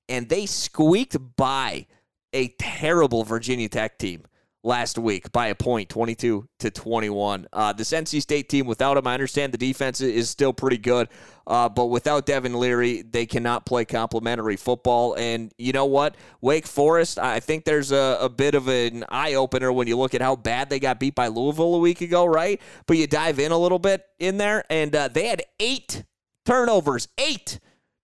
And 0.10 0.28
they 0.28 0.46
squeaked 0.46 1.18
by 1.38 1.88
a 2.34 2.50
terrible 2.60 3.24
Virginia 3.24 3.70
Tech 3.70 3.98
team 3.98 4.26
last 4.64 4.98
week 4.98 5.32
by 5.32 5.48
a 5.48 5.56
point, 5.56 5.90
22 5.90 6.48
to 6.60 6.72
21. 6.72 7.48
Uh, 7.52 7.74
this 7.74 7.92
NC 7.92 8.22
State 8.22 8.50
team, 8.50 8.66
without 8.66 8.98
him, 8.98 9.08
I 9.08 9.14
understand 9.14 9.54
the 9.54 9.58
defense 9.58 10.02
is 10.02 10.30
still 10.30 10.54
pretty 10.54 10.78
good, 10.78 11.10
uh, 11.48 11.70
but 11.70 11.88
without 11.88 12.26
Devin 12.26 12.54
Leary, 12.54 13.02
they 13.02 13.26
cannot 13.26 13.66
play 13.66 13.86
complementary 13.86 14.56
football. 14.56 15.16
And 15.16 15.52
you 15.58 15.74
know 15.74 15.86
what? 15.86 16.16
Wake 16.42 16.68
Forest, 16.68 17.20
I 17.20 17.40
think 17.40 17.66
there's 17.66 17.92
a, 17.92 18.18
a 18.22 18.30
bit 18.30 18.56
of 18.56 18.68
an 18.68 19.06
eye 19.10 19.34
opener 19.34 19.72
when 19.72 19.88
you 19.88 19.98
look 19.98 20.14
at 20.14 20.22
how 20.22 20.36
bad 20.36 20.70
they 20.70 20.80
got 20.80 21.00
beat 21.00 21.16
by 21.16 21.28
Louisville 21.28 21.76
a 21.76 21.80
week 21.80 22.02
ago, 22.02 22.26
right? 22.26 22.62
But 22.86 22.98
you 22.98 23.08
dive 23.08 23.40
in 23.40 23.52
a 23.52 23.58
little 23.58 23.80
bit 23.80 24.06
in 24.20 24.38
there, 24.38 24.64
and 24.70 24.96
uh, 24.96 25.08
they 25.08 25.28
had 25.28 25.44
eight 25.60 26.04
turnovers, 26.46 27.08
eight 27.18 27.60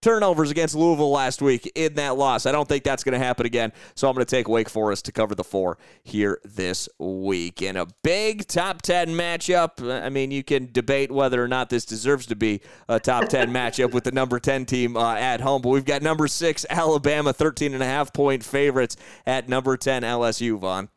turnovers 0.07 0.49
against 0.49 0.73
Louisville 0.73 1.11
last 1.11 1.41
week 1.41 1.69
in 1.75 1.95
that 1.95 2.15
loss. 2.15 2.45
I 2.45 2.53
don't 2.53 2.65
think 2.65 2.85
that's 2.85 3.03
going 3.03 3.11
to 3.11 3.19
happen 3.19 3.45
again. 3.45 3.73
So 3.93 4.07
I'm 4.07 4.15
going 4.15 4.25
to 4.25 4.29
take 4.29 4.47
Wake 4.47 4.69
Forest 4.69 5.03
to 5.05 5.11
cover 5.11 5.35
the 5.35 5.43
four 5.43 5.77
here 6.01 6.39
this 6.45 6.87
week. 6.97 7.61
In 7.61 7.75
a 7.75 7.87
big 8.05 8.47
top 8.47 8.81
10 8.83 9.09
matchup, 9.09 9.85
I 9.85 10.07
mean, 10.07 10.31
you 10.31 10.45
can 10.45 10.69
debate 10.71 11.11
whether 11.11 11.43
or 11.43 11.49
not 11.49 11.69
this 11.69 11.83
deserves 11.83 12.25
to 12.27 12.37
be 12.37 12.61
a 12.87 13.01
top 13.01 13.27
10 13.27 13.51
matchup 13.51 13.91
with 13.91 14.05
the 14.05 14.13
number 14.13 14.39
10 14.39 14.65
team 14.65 14.95
uh, 14.95 15.15
at 15.15 15.41
home. 15.41 15.61
But 15.61 15.69
we've 15.71 15.83
got 15.83 16.01
number 16.01 16.29
six, 16.29 16.65
Alabama, 16.69 17.33
13 17.33 17.73
and 17.73 17.83
a 17.83 17.85
half 17.85 18.13
point 18.13 18.45
favorites 18.45 18.95
at 19.25 19.49
number 19.49 19.75
10, 19.75 20.03
LSU, 20.03 20.57
Vaughn. 20.57 20.87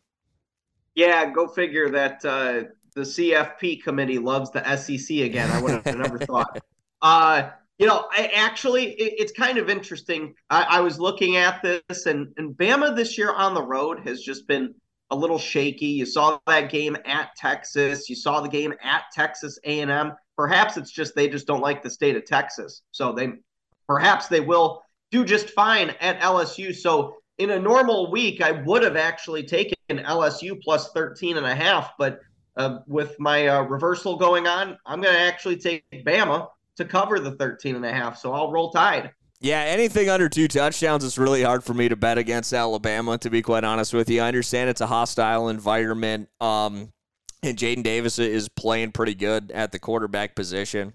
Yeah, 0.95 1.29
go 1.33 1.49
figure 1.49 1.91
that 1.91 2.25
uh, 2.25 2.71
the 2.95 3.01
CFP 3.01 3.83
committee 3.83 4.19
loves 4.19 4.53
the 4.53 4.77
SEC 4.77 5.17
again. 5.17 5.51
I 5.51 5.61
would 5.61 5.85
have 5.85 5.99
never 5.99 6.19
thought. 6.21 6.61
Uh, 7.03 7.51
you 7.81 7.87
know, 7.87 8.05
I 8.15 8.31
actually, 8.35 8.91
it, 8.91 9.15
it's 9.19 9.33
kind 9.33 9.57
of 9.57 9.71
interesting. 9.71 10.35
I, 10.51 10.67
I, 10.69 10.81
was 10.81 11.01
looking 11.01 11.37
at 11.37 11.63
this, 11.63 12.05
and, 12.05 12.29
and 12.37 12.55
Bama 12.55 12.95
this 12.95 13.17
year 13.17 13.33
on 13.33 13.55
the 13.55 13.63
road 13.63 14.07
has 14.07 14.21
just 14.21 14.47
been 14.47 14.75
a 15.11 15.17
little 15.17 15.39
shaky. 15.39 15.87
You 15.87 16.05
saw 16.05 16.39
that 16.47 16.71
game 16.71 16.95
at 17.07 17.31
Texas. 17.37 18.11
You 18.11 18.17
saw 18.17 18.43
the 18.43 18.51
game 18.51 18.75
at 18.83 19.05
Texas 19.15 19.59
A&M. 19.65 20.13
Perhaps 20.37 20.77
it's 20.77 20.91
just 20.91 21.15
they 21.15 21.27
just 21.27 21.47
don't 21.47 21.63
like 21.63 21.83
the 21.83 21.89
state 21.89 22.17
of 22.17 22.27
Texas. 22.27 22.83
So 22.91 23.13
they, 23.13 23.33
perhaps 23.89 24.29
they 24.29 24.41
will 24.41 24.83
do 25.11 25.25
just 25.25 25.49
fine 25.49 25.89
at 26.03 26.21
LSU. 26.21 26.77
So 26.77 27.17
in 27.39 27.49
a 27.49 27.59
normal 27.59 28.11
week, 28.11 28.43
I 28.43 28.53
would 28.53 28.83
have 28.83 28.97
actually 28.97 29.45
taken 29.45 29.75
LSU 29.89 30.61
plus 30.61 30.93
13 30.93 31.39
and 31.39 31.47
a 31.47 31.55
half, 31.55 31.93
but 31.99 32.21
uh, 32.59 32.81
with 32.87 33.19
my 33.19 33.47
uh, 33.47 33.63
reversal 33.63 34.17
going 34.17 34.47
on, 34.47 34.77
I'm 34.85 35.01
going 35.01 35.15
to 35.15 35.21
actually 35.21 35.57
take 35.57 35.83
Bama 36.05 36.49
to 36.77 36.85
cover 36.85 37.21
the 37.21 37.33
13 37.33 37.77
and 37.77 37.85
a 37.85 37.93
half. 37.93 38.19
So 38.19 38.33
I'll 38.33 38.51
roll 38.51 38.71
tide. 38.71 39.13
Yeah, 39.41 39.61
anything 39.61 40.11
under 40.11 40.29
two 40.29 40.49
touchdowns 40.49 41.03
is 41.03 41.19
really 41.19 41.43
hard 41.43 41.65
for 41.65 41.73
me 41.73 41.89
to 41.89 41.97
bet 41.97 42.19
against 42.19 42.53
Alabama, 42.53 43.17
to 43.19 43.31
be 43.31 43.41
quite 43.41 43.65
honest 43.65 43.95
with 43.95 44.11
you. 44.11 44.21
I 44.21 44.29
understand 44.29 44.69
it's 44.69 44.83
a 44.83 44.87
hostile 44.87 45.49
environment. 45.49 46.29
Um, 46.41 46.93
and 47.43 47.57
Jaden 47.57 47.83
Davis 47.83 48.19
is 48.19 48.51
playing 48.51 48.93
pretty 48.93 49.15
good 49.15 49.51
at 49.51 49.73
the 49.73 49.79
quarterback 49.79 50.35
position 50.35 50.93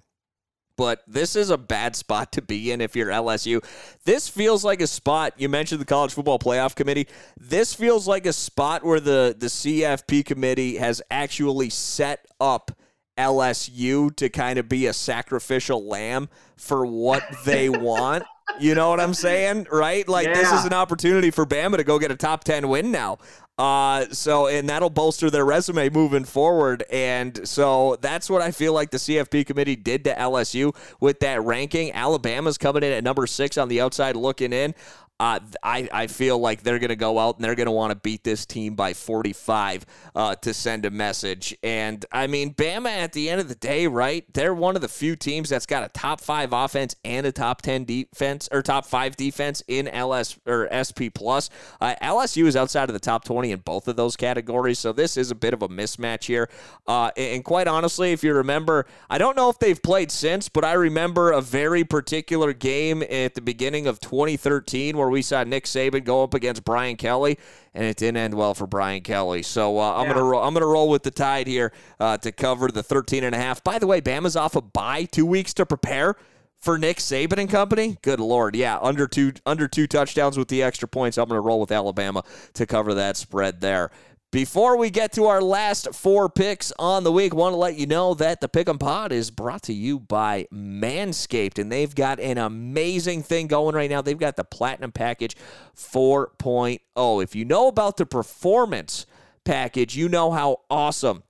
but 0.77 1.03
this 1.07 1.35
is 1.35 1.49
a 1.49 1.57
bad 1.57 1.95
spot 1.95 2.31
to 2.33 2.41
be 2.41 2.71
in 2.71 2.81
if 2.81 2.95
you're 2.95 3.09
LSU. 3.09 3.63
This 4.03 4.27
feels 4.27 4.63
like 4.63 4.81
a 4.81 4.87
spot. 4.87 5.33
You 5.37 5.49
mentioned 5.49 5.81
the 5.81 5.85
College 5.85 6.13
Football 6.13 6.39
Playoff 6.39 6.75
Committee. 6.75 7.07
This 7.39 7.73
feels 7.73 8.07
like 8.07 8.25
a 8.25 8.33
spot 8.33 8.83
where 8.83 8.99
the 8.99 9.35
the 9.37 9.47
CFP 9.47 10.25
committee 10.25 10.77
has 10.77 11.01
actually 11.09 11.69
set 11.69 12.25
up 12.39 12.71
LSU 13.17 14.15
to 14.15 14.29
kind 14.29 14.59
of 14.59 14.67
be 14.69 14.87
a 14.87 14.93
sacrificial 14.93 15.85
lamb 15.85 16.29
for 16.57 16.85
what 16.85 17.23
they 17.45 17.69
want. 17.69 18.23
You 18.59 18.75
know 18.75 18.89
what 18.89 18.99
I'm 18.99 19.13
saying? 19.13 19.67
Right? 19.71 20.07
Like, 20.07 20.27
yeah. 20.27 20.33
this 20.33 20.51
is 20.51 20.65
an 20.65 20.73
opportunity 20.73 21.31
for 21.31 21.45
Bama 21.45 21.77
to 21.77 21.83
go 21.83 21.99
get 21.99 22.11
a 22.11 22.15
top 22.15 22.43
10 22.43 22.69
win 22.69 22.91
now. 22.91 23.17
Uh, 23.57 24.05
so 24.11 24.47
and 24.47 24.67
that'll 24.67 24.89
bolster 24.89 25.29
their 25.29 25.45
resume 25.45 25.89
moving 25.89 26.25
forward. 26.25 26.83
And 26.91 27.47
so 27.47 27.97
that's 28.01 28.29
what 28.29 28.41
I 28.41 28.51
feel 28.51 28.73
like 28.73 28.91
the 28.91 28.97
CFP 28.97 29.45
committee 29.45 29.77
did 29.77 30.03
to 30.03 30.13
LSU 30.13 30.75
with 30.99 31.21
that 31.21 31.41
ranking. 31.41 31.93
Alabama's 31.93 32.57
coming 32.57 32.83
in 32.83 32.91
at 32.91 33.03
number 33.03 33.25
six 33.27 33.57
on 33.57 33.69
the 33.69 33.79
outside 33.79 34.17
looking 34.17 34.51
in. 34.51 34.75
I, 35.17 35.39
I 35.63 36.07
feel 36.07 36.37
like 36.37 36.61
they're 36.61 36.79
going 36.79 36.89
to 36.89 36.97
go 36.97 37.19
out 37.19 37.37
and 37.37 37.45
they're 37.45 37.55
going 37.55 37.67
to 37.67 37.71
want 37.71 37.91
to 37.91 37.95
beat 37.95 38.25
this 38.25 38.45
team 38.45 38.75
by 38.75 38.93
45 38.93 39.85
uh, 40.13 40.35
to 40.35 40.53
send 40.53 40.85
a 40.85 40.91
message. 40.91 41.55
And 41.63 42.05
I 42.11 42.27
mean, 42.27 42.53
Bama 42.53 42.89
at 42.89 43.13
the 43.13 43.29
end 43.29 43.39
of 43.39 43.47
the 43.47 43.55
day, 43.55 43.87
right? 43.87 44.25
They're 44.33 44.53
one 44.53 44.75
of 44.75 44.81
the 44.81 44.89
few 44.89 45.15
teams 45.15 45.49
that's 45.49 45.65
got 45.65 45.83
a 45.83 45.89
top 45.89 46.19
five 46.19 46.51
offense 46.51 46.97
and 47.05 47.25
a 47.25 47.31
top 47.31 47.61
10 47.61 47.85
defense 47.85 48.49
or 48.51 48.61
top 48.61 48.85
five 48.85 49.15
defense 49.15 49.63
in 49.69 49.87
LS 49.87 50.37
or 50.45 50.67
SP 50.67 51.07
plus. 51.13 51.49
Uh, 51.79 51.95
LSU 52.01 52.45
is 52.45 52.57
outside 52.57 52.89
of 52.89 52.93
the 52.93 52.99
top 52.99 53.23
20 53.23 53.51
in 53.51 53.59
both 53.59 53.87
of 53.87 53.95
those 53.95 54.17
categories. 54.17 54.79
So 54.79 54.91
this 54.91 55.15
is 55.15 55.31
a 55.31 55.35
bit 55.35 55.53
of 55.53 55.61
a 55.61 55.69
mismatch 55.69 56.25
here. 56.25 56.49
Uh, 56.87 57.11
and 57.15 57.43
quite 57.45 57.67
honestly, 57.67 58.11
if 58.11 58.21
you 58.21 58.33
remember, 58.33 58.85
I 59.09 59.17
don't 59.17 59.37
know 59.37 59.49
if 59.49 59.59
they've 59.59 59.81
played 59.81 60.11
since, 60.11 60.49
but 60.49 60.65
I 60.65 60.73
remember 60.73 61.31
a 61.31 61.41
very 61.41 61.85
particular 61.85 62.51
game 62.51 63.01
at 63.01 63.33
the 63.33 63.41
beginning 63.41 63.87
of 63.87 64.01
2013 64.01 64.97
where 65.05 65.11
we 65.11 65.21
saw 65.21 65.43
Nick 65.43 65.65
Saban 65.65 66.03
go 66.03 66.23
up 66.23 66.33
against 66.33 66.65
Brian 66.65 66.95
Kelly, 66.95 67.37
and 67.73 67.85
it 67.85 67.97
didn't 67.97 68.17
end 68.17 68.33
well 68.33 68.53
for 68.53 68.65
Brian 68.65 69.01
Kelly. 69.01 69.43
So 69.43 69.79
uh, 69.79 69.93
I'm 69.93 70.07
yeah. 70.07 70.13
gonna 70.13 70.23
ro- 70.23 70.41
I'm 70.41 70.53
gonna 70.53 70.65
roll 70.65 70.89
with 70.89 71.03
the 71.03 71.11
tide 71.11 71.47
here 71.47 71.71
uh, 71.99 72.17
to 72.17 72.31
cover 72.31 72.67
the 72.69 72.83
13 72.83 73.23
and 73.23 73.35
a 73.35 73.37
half. 73.37 73.63
By 73.63 73.79
the 73.79 73.87
way, 73.87 74.01
Bama's 74.01 74.35
off 74.35 74.55
a 74.55 74.61
bye, 74.61 75.05
two 75.05 75.25
weeks 75.25 75.53
to 75.55 75.65
prepare 75.65 76.15
for 76.59 76.77
Nick 76.79 76.97
Saban 76.97 77.37
and 77.37 77.49
company. 77.49 77.97
Good 78.01 78.19
lord, 78.19 78.55
yeah, 78.55 78.79
under 78.81 79.07
two 79.07 79.33
under 79.45 79.67
two 79.67 79.87
touchdowns 79.87 80.37
with 80.37 80.47
the 80.47 80.63
extra 80.63 80.87
points. 80.87 81.17
I'm 81.17 81.29
gonna 81.29 81.41
roll 81.41 81.59
with 81.59 81.71
Alabama 81.71 82.23
to 82.53 82.65
cover 82.65 82.95
that 82.95 83.17
spread 83.17 83.61
there. 83.61 83.91
Before 84.35 84.75
we 84.75 84.89
get 84.89 85.13
to 85.13 85.27
our 85.27 85.41
last 85.41 85.95
four 85.95 86.27
picks 86.27 86.73
on 86.77 87.05
the 87.05 87.11
week, 87.13 87.33
want 87.33 87.53
to 87.53 87.57
let 87.57 87.77
you 87.77 87.85
know 87.85 88.13
that 88.15 88.41
the 88.41 88.49
Pick 88.49 88.67
'em 88.67 88.77
Pod 88.77 89.13
is 89.13 89.31
brought 89.31 89.63
to 89.63 89.73
you 89.73 89.97
by 89.97 90.45
Manscaped, 90.53 91.57
and 91.57 91.71
they've 91.71 91.95
got 91.95 92.19
an 92.19 92.37
amazing 92.37 93.23
thing 93.23 93.47
going 93.47 93.75
right 93.75 93.89
now. 93.89 94.01
They've 94.01 94.17
got 94.17 94.35
the 94.35 94.43
Platinum 94.43 94.91
Package 94.91 95.37
4.0. 95.73 97.21
If 97.21 97.33
you 97.33 97.45
know 97.45 97.69
about 97.69 97.95
the 97.95 98.05
Performance 98.05 99.05
Package, 99.45 99.95
you 99.95 100.09
know 100.09 100.31
how 100.31 100.63
awesome 100.69 101.23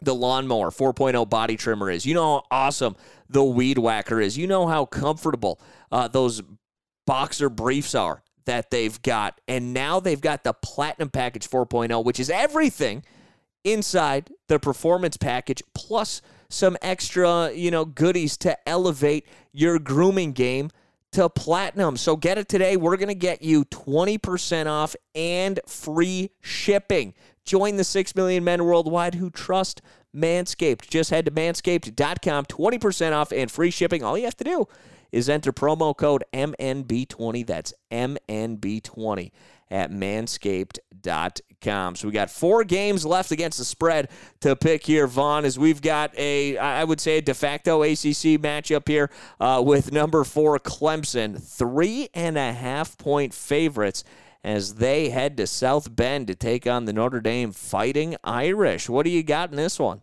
the 0.00 0.14
Lawnmower 0.14 0.70
4.0 0.70 1.28
body 1.28 1.56
trimmer 1.56 1.90
is. 1.90 2.06
You 2.06 2.14
know 2.14 2.36
how 2.36 2.42
awesome 2.52 2.94
the 3.28 3.42
Weed 3.42 3.78
Whacker 3.78 4.20
is. 4.20 4.38
You 4.38 4.46
know 4.46 4.68
how 4.68 4.84
comfortable 4.84 5.60
uh, 5.90 6.06
those 6.06 6.40
boxer 7.04 7.48
briefs 7.48 7.96
are 7.96 8.22
that 8.46 8.70
they've 8.70 9.00
got. 9.02 9.40
And 9.48 9.72
now 9.72 10.00
they've 10.00 10.20
got 10.20 10.44
the 10.44 10.52
Platinum 10.52 11.10
Package 11.10 11.48
4.0, 11.48 12.04
which 12.04 12.20
is 12.20 12.30
everything 12.30 13.04
inside 13.64 14.30
the 14.48 14.58
performance 14.58 15.16
package 15.16 15.62
plus 15.74 16.20
some 16.48 16.76
extra, 16.82 17.52
you 17.52 17.70
know, 17.70 17.84
goodies 17.84 18.36
to 18.38 18.56
elevate 18.68 19.26
your 19.52 19.78
grooming 19.78 20.32
game 20.32 20.70
to 21.12 21.28
platinum. 21.28 21.96
So 21.96 22.16
get 22.16 22.38
it 22.38 22.48
today. 22.48 22.76
We're 22.76 22.96
going 22.96 23.08
to 23.08 23.14
get 23.14 23.42
you 23.42 23.64
20% 23.66 24.66
off 24.66 24.94
and 25.14 25.60
free 25.66 26.30
shipping. 26.40 27.14
Join 27.44 27.76
the 27.76 27.84
6 27.84 28.14
million 28.16 28.44
men 28.44 28.64
worldwide 28.64 29.14
who 29.14 29.30
trust 29.30 29.80
Manscaped. 30.14 30.88
Just 30.88 31.10
head 31.10 31.24
to 31.26 31.30
manscaped.com, 31.30 32.46
20% 32.46 33.12
off 33.12 33.32
and 33.32 33.50
free 33.50 33.70
shipping. 33.70 34.02
All 34.02 34.16
you 34.16 34.24
have 34.24 34.36
to 34.36 34.44
do 34.44 34.68
is 35.12 35.28
enter 35.28 35.52
promo 35.52 35.96
code 35.96 36.24
MNB20. 36.32 37.46
That's 37.46 37.72
MNB20 37.90 39.30
at 39.70 39.90
manscaped.com. 39.90 41.96
So 41.96 42.08
we 42.08 42.12
got 42.12 42.30
four 42.30 42.64
games 42.64 43.06
left 43.06 43.32
against 43.32 43.58
the 43.58 43.64
spread 43.64 44.08
to 44.40 44.54
pick 44.54 44.86
here, 44.86 45.06
Vaughn, 45.06 45.44
as 45.44 45.58
we've 45.58 45.82
got 45.82 46.16
a, 46.18 46.56
I 46.58 46.84
would 46.84 47.00
say, 47.00 47.18
a 47.18 47.22
de 47.22 47.34
facto 47.34 47.82
ACC 47.82 48.38
matchup 48.40 48.86
here 48.86 49.10
uh, 49.40 49.62
with 49.64 49.92
number 49.92 50.24
four 50.24 50.58
Clemson, 50.58 51.42
three 51.42 52.08
and 52.14 52.36
a 52.36 52.52
half 52.52 52.98
point 52.98 53.34
favorites 53.34 54.04
as 54.44 54.74
they 54.74 55.08
head 55.08 55.38
to 55.38 55.46
South 55.46 55.96
Bend 55.96 56.26
to 56.26 56.34
take 56.34 56.66
on 56.66 56.84
the 56.84 56.92
Notre 56.92 57.20
Dame 57.20 57.50
Fighting 57.50 58.14
Irish. 58.22 58.90
What 58.90 59.04
do 59.04 59.10
you 59.10 59.22
got 59.22 59.50
in 59.50 59.56
this 59.56 59.78
one? 59.78 60.02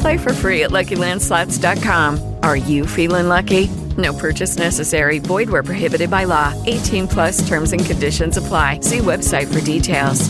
Play 0.00 0.18
for 0.18 0.32
free 0.32 0.64
at 0.64 0.70
LuckyLandSlots.com. 0.70 2.36
Are 2.42 2.56
you 2.56 2.86
feeling 2.86 3.28
lucky? 3.28 3.68
No 3.96 4.12
purchase 4.12 4.58
necessary. 4.58 5.18
Void 5.18 5.48
where 5.48 5.62
prohibited 5.62 6.10
by 6.10 6.24
law. 6.24 6.54
18 6.66 7.08
plus 7.08 7.48
terms 7.48 7.72
and 7.72 7.84
conditions 7.84 8.36
apply. 8.36 8.80
See 8.80 8.98
website 8.98 9.52
for 9.52 9.64
details. 9.64 10.28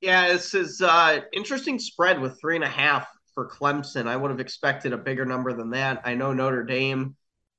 Yeah, 0.00 0.28
this 0.28 0.54
is 0.54 0.80
uh 0.80 1.20
interesting 1.32 1.78
spread 1.78 2.20
with 2.20 2.40
three 2.40 2.54
and 2.54 2.64
a 2.64 2.68
half 2.68 3.08
for 3.34 3.48
Clemson. 3.48 4.06
I 4.06 4.16
would 4.16 4.30
have 4.30 4.40
expected 4.40 4.92
a 4.92 4.98
bigger 4.98 5.24
number 5.24 5.52
than 5.52 5.70
that. 5.70 6.02
I 6.04 6.14
know 6.14 6.32
Notre 6.32 6.64
Dame 6.64 7.16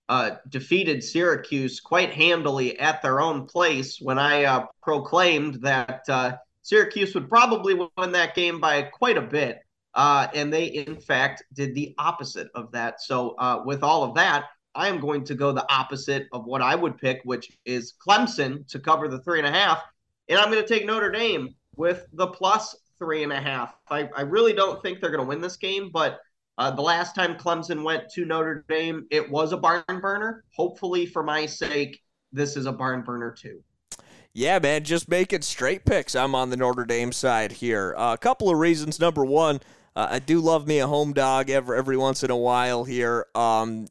uh, 0.10 0.32
defeated 0.50 1.04
Syracuse 1.04 1.80
quite 1.80 2.12
handily 2.12 2.78
at 2.80 3.02
their 3.02 3.22
own 3.22 3.46
place 3.46 4.00
when 4.02 4.18
I 4.18 4.46
uh, 4.46 4.66
proclaimed 4.82 5.62
that 5.62 6.02
uh, 6.10 6.34
Syracuse 6.64 7.14
would 7.14 7.30
probably 7.30 7.76
win 7.76 8.12
that 8.12 8.36
game 8.36 8.60
by 8.60 8.82
quite 8.82 9.18
a 9.18 9.22
bit. 9.22 9.60
Uh, 10.00 10.30
and 10.34 10.54
they, 10.54 10.64
in 10.64 10.96
fact, 10.96 11.44
did 11.54 11.76
the 11.76 11.94
opposite 11.98 12.48
of 12.56 12.72
that. 12.72 13.02
So, 13.02 13.32
uh, 13.32 13.64
with 13.66 13.84
all 13.84 14.02
of 14.02 14.16
that, 14.16 14.46
I 14.74 14.88
am 14.88 15.02
going 15.02 15.26
to 15.26 15.36
go 15.36 15.52
the 15.52 15.70
opposite 15.70 16.28
of 16.32 16.46
what 16.46 16.62
I 16.62 16.74
would 16.74 16.98
pick, 16.98 17.20
which 17.26 17.52
is 17.66 17.96
Clemson 18.08 18.66
to 18.70 18.80
cover 18.80 19.10
the 19.10 19.20
three 19.24 19.40
and 19.40 19.48
a 19.48 19.52
half. 19.52 19.84
And 20.30 20.40
I'm 20.40 20.50
going 20.50 20.64
to 20.64 20.68
take 20.68 20.86
Notre 20.86 21.12
Dame 21.12 21.54
with 21.76 22.06
the 22.14 22.28
plus 22.28 22.78
three 22.98 23.24
and 23.24 23.34
a 23.34 23.42
half. 23.42 23.76
I, 23.90 24.08
I 24.16 24.22
really 24.22 24.54
don't 24.54 24.82
think 24.82 25.02
they're 25.02 25.12
going 25.12 25.26
to 25.26 25.28
win 25.28 25.42
this 25.42 25.58
game, 25.58 25.90
but 25.92 26.22
uh, 26.58 26.72
the 26.72 26.82
last 26.82 27.14
time 27.14 27.36
Clemson 27.36 27.84
went 27.84 28.08
to 28.12 28.24
Notre 28.24 28.64
Dame, 28.70 29.06
it 29.12 29.30
was 29.30 29.52
a 29.52 29.58
barn 29.58 29.84
burner. 29.90 30.46
Hopefully, 30.56 31.08
for 31.08 31.24
my 31.24 31.46
sake, 31.46 32.02
this 32.32 32.56
is 32.56 32.68
a 32.68 32.72
barn 32.72 33.02
burner 33.02 33.36
too. 33.38 33.62
Yeah, 34.32 34.60
man, 34.60 34.86
just 34.86 35.10
making 35.10 35.42
straight 35.42 35.84
picks. 35.84 36.16
I'm 36.16 36.36
on 36.36 36.52
the 36.52 36.58
Notre 36.58 36.86
Dame 36.86 37.12
side 37.12 37.52
here. 37.52 37.94
Uh, 37.98 38.14
a 38.14 38.18
couple 38.18 38.50
of 38.50 38.58
reasons. 38.58 38.98
Number 38.98 39.26
one, 39.26 39.60
uh, 39.96 40.08
I 40.12 40.20
do 40.20 40.40
love 40.40 40.68
me 40.68 40.80
a 40.80 40.88
home 40.88 41.14
dog 41.14 41.50
every 41.50 41.78
every 41.78 41.98
once 41.98 42.24
in 42.24 42.32
a 42.32 42.38
while 42.38 42.84
here. 42.84 43.26
Um, 43.36 43.88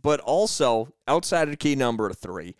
but 0.00 0.20
also 0.20 0.92
outside 1.08 1.48
of 1.48 1.58
key 1.58 1.74
number 1.74 2.12
three, 2.12 2.56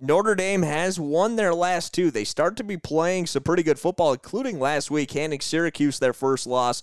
Notre 0.00 0.34
Dame 0.34 0.62
has 0.62 0.98
won 0.98 1.36
their 1.36 1.54
last 1.54 1.92
two. 1.92 2.10
They 2.10 2.24
start 2.24 2.56
to 2.56 2.64
be 2.64 2.78
playing 2.78 3.26
some 3.26 3.42
pretty 3.42 3.62
good 3.62 3.78
football, 3.78 4.12
including 4.12 4.58
last 4.58 4.90
week, 4.90 5.10
handing 5.12 5.40
Syracuse 5.40 5.98
their 5.98 6.14
first 6.14 6.46
loss 6.46 6.82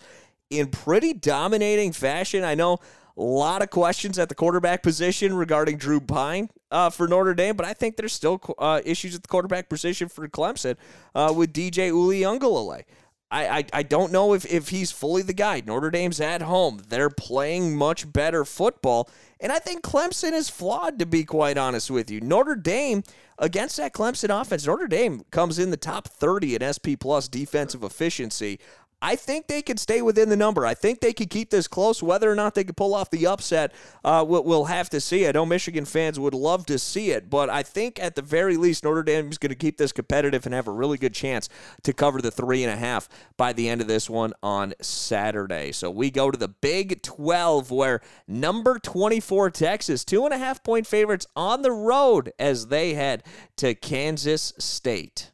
in 0.50 0.68
pretty 0.68 1.14
dominating 1.14 1.92
fashion. 1.92 2.44
I 2.44 2.54
know 2.54 2.78
a 3.18 3.22
lot 3.22 3.64
of 3.64 3.72
questions 3.72 4.20
at 4.20 4.30
the 4.30 4.36
quarterback 4.36 4.84
position 4.84 5.36
regarding 5.36 5.78
Drew 5.78 6.00
Pyne 6.00 6.50
uh, 6.70 6.92
for 6.92 7.08
Notre 7.08 7.34
Dame, 7.34 7.56
but 7.56 7.66
I 7.66 7.74
think 7.74 7.98
there's 7.98 8.14
still 8.14 8.40
uh, 8.60 8.82
issues 8.86 9.16
at 9.16 9.24
the 9.24 9.28
quarterback 9.28 9.68
position 9.68 10.08
for 10.08 10.28
Clemson 10.28 10.76
uh, 11.16 11.34
with 11.36 11.52
DJ 11.52 11.92
Uiagalelei. 11.92 12.84
I, 13.30 13.48
I, 13.48 13.66
I 13.74 13.84
don't 13.84 14.12
know 14.12 14.34
if, 14.34 14.46
if 14.46 14.70
he's 14.70 14.92
fully 14.92 15.22
the 15.22 15.34
guy. 15.34 15.62
Notre 15.66 15.92
Dame's 15.92 16.22
at 16.22 16.42
home. 16.42 16.82
They're 16.88 17.10
playing 17.10 17.76
much 17.76 18.12
better 18.12 18.46
football. 18.46 19.10
And 19.40 19.52
I 19.52 19.60
think 19.60 19.84
Clemson 19.84 20.32
is 20.32 20.50
flawed, 20.50 20.98
to 21.00 21.06
be 21.06 21.26
quite 21.26 21.58
honest 21.58 21.92
with 21.92 22.10
you. 22.10 22.22
Notre 22.22 22.56
Dame, 22.56 23.04
against 23.38 23.78
that 23.78 23.94
Clemson 23.94 24.30
offense, 24.30 24.66
Notre 24.66 24.88
Dame 24.88 25.24
comes 25.30 25.60
in 25.60 25.72
the 25.72 25.78
top 25.78 26.08
30 26.08 26.56
in 26.56 26.74
SP 26.74 26.96
plus 26.98 27.28
defensive 27.28 27.84
efficiency. 27.84 28.60
I 29.02 29.16
think 29.16 29.46
they 29.48 29.62
could 29.62 29.80
stay 29.80 30.02
within 30.02 30.30
the 30.30 30.36
number. 30.36 30.66
I 30.66 30.74
think 30.74 31.02
they 31.02 31.14
could 31.14 31.30
keep 31.30 31.52
this 31.52 31.68
close. 31.68 32.02
Whether 32.02 32.32
or 32.32 32.36
not 32.36 32.56
they 32.56 32.64
could 32.64 32.76
pull 32.76 32.96
off 32.96 33.12
the 33.12 33.28
upset, 33.28 33.72
uh, 34.04 34.26
we'll 34.28 34.66
have 34.66 34.90
to 34.90 35.00
see. 35.00 35.28
I 35.28 35.32
know 35.32 35.46
Michigan 35.46 35.86
fans 35.86 36.20
would 36.20 36.34
love 36.34 36.66
to 36.66 36.80
see 36.80 37.12
it, 37.12 37.30
but 37.30 37.48
I 37.50 37.62
think 37.62 38.00
at 38.00 38.16
the 38.16 38.24
very 38.24 38.58
least, 38.58 38.84
Notre 38.84 39.04
Dame 39.04 39.30
is 39.30 39.38
going 39.38 39.52
to 39.52 39.56
keep 39.56 39.78
this 39.78 39.92
competitive 39.92 40.46
and 40.46 40.56
have 40.56 40.68
a 40.68 40.72
really 40.72 40.98
good 40.98 41.14
chance 41.14 41.48
to 41.84 41.94
cover 41.94 42.22
the 42.22 42.32
three 42.32 42.64
and 42.64 42.74
a 42.74 42.76
half 42.76 43.08
by 43.38 43.54
the 43.54 43.70
end 43.70 43.82
of 43.82 43.88
this 43.88 44.10
one 44.10 44.34
on 44.42 44.74
Saturday. 44.82 45.72
So 45.72 45.92
we 45.92 46.10
go 46.10 46.32
to 46.32 46.38
the 46.38 46.48
Big 46.48 47.04
12, 47.04 47.70
where 47.70 48.02
number 48.28 48.80
24 48.80 49.52
Texas, 49.52 50.04
two 50.04 50.26
and 50.26 50.34
a 50.34 50.40
half 50.40 50.64
point 50.64 50.88
favorites 50.88 51.28
on 51.36 51.62
the 51.62 51.72
road 51.72 52.34
as 52.40 52.68
they 52.68 52.96
head 52.96 53.24
to 53.58 53.76
Kansas 53.76 54.54
State. 54.58 55.32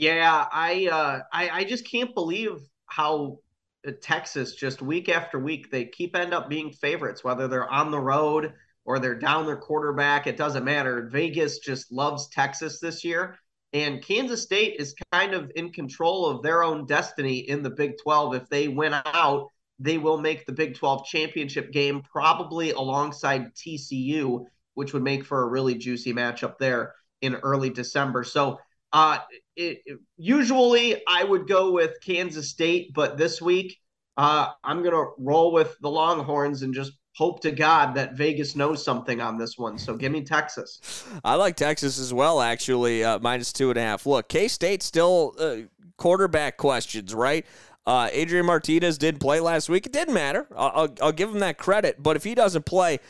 Yeah, 0.00 0.46
I 0.50 0.86
uh, 0.86 1.20
I 1.30 1.50
I 1.50 1.64
just 1.64 1.86
can't 1.86 2.14
believe 2.14 2.56
how 2.86 3.40
uh, 3.86 3.92
Texas 4.00 4.54
just 4.54 4.80
week 4.80 5.10
after 5.10 5.38
week 5.38 5.70
they 5.70 5.84
keep 5.84 6.16
end 6.16 6.32
up 6.32 6.48
being 6.48 6.72
favorites 6.72 7.22
whether 7.22 7.48
they're 7.48 7.68
on 7.68 7.90
the 7.90 8.00
road 8.00 8.54
or 8.86 8.98
they're 8.98 9.18
down 9.18 9.44
their 9.44 9.58
quarterback 9.58 10.26
it 10.26 10.38
doesn't 10.38 10.64
matter. 10.64 11.10
Vegas 11.12 11.58
just 11.58 11.92
loves 11.92 12.30
Texas 12.30 12.80
this 12.80 13.04
year 13.04 13.38
and 13.74 14.02
Kansas 14.02 14.42
State 14.42 14.76
is 14.78 14.94
kind 15.12 15.34
of 15.34 15.52
in 15.54 15.70
control 15.70 16.24
of 16.24 16.42
their 16.42 16.62
own 16.62 16.86
destiny 16.86 17.40
in 17.40 17.62
the 17.62 17.68
Big 17.68 17.98
12 18.02 18.36
if 18.36 18.48
they 18.48 18.68
win 18.68 18.94
out 19.04 19.48
they 19.80 19.98
will 19.98 20.18
make 20.18 20.46
the 20.46 20.52
Big 20.52 20.76
12 20.76 21.04
championship 21.04 21.72
game 21.72 22.00
probably 22.10 22.70
alongside 22.70 23.54
TCU 23.54 24.46
which 24.72 24.94
would 24.94 25.02
make 25.02 25.26
for 25.26 25.42
a 25.42 25.48
really 25.50 25.74
juicy 25.74 26.14
matchup 26.14 26.56
there 26.56 26.94
in 27.20 27.34
early 27.34 27.68
December. 27.68 28.24
So 28.24 28.58
uh, 28.92 29.18
it, 29.60 29.98
usually 30.16 31.02
I 31.06 31.24
would 31.24 31.46
go 31.46 31.72
with 31.72 31.92
Kansas 32.02 32.50
State, 32.50 32.92
but 32.94 33.16
this 33.16 33.40
week 33.42 33.78
uh, 34.16 34.48
I'm 34.64 34.82
going 34.82 34.94
to 34.94 35.10
roll 35.18 35.52
with 35.52 35.76
the 35.80 35.90
Longhorns 35.90 36.62
and 36.62 36.74
just 36.74 36.92
hope 37.14 37.40
to 37.42 37.50
God 37.50 37.94
that 37.96 38.14
Vegas 38.14 38.56
knows 38.56 38.82
something 38.82 39.20
on 39.20 39.36
this 39.36 39.58
one. 39.58 39.78
So 39.78 39.94
give 39.94 40.12
me 40.12 40.22
Texas. 40.22 41.04
I 41.22 41.34
like 41.34 41.56
Texas 41.56 41.98
as 41.98 42.14
well, 42.14 42.40
actually, 42.40 43.04
uh, 43.04 43.18
minus 43.18 43.52
two 43.52 43.70
and 43.70 43.78
a 43.78 43.82
half. 43.82 44.06
Look, 44.06 44.28
K 44.28 44.48
State 44.48 44.82
still 44.82 45.34
uh, 45.38 45.56
quarterback 45.96 46.56
questions, 46.56 47.14
right? 47.14 47.44
Uh, 47.86 48.08
Adrian 48.12 48.46
Martinez 48.46 48.98
didn't 48.98 49.20
play 49.20 49.40
last 49.40 49.68
week. 49.68 49.86
It 49.86 49.92
didn't 49.92 50.14
matter. 50.14 50.46
I'll, 50.56 50.72
I'll, 50.74 50.94
I'll 51.02 51.12
give 51.12 51.30
him 51.30 51.40
that 51.40 51.58
credit. 51.58 52.02
But 52.02 52.16
if 52.16 52.24
he 52.24 52.34
doesn't 52.34 52.64
play, 52.64 53.00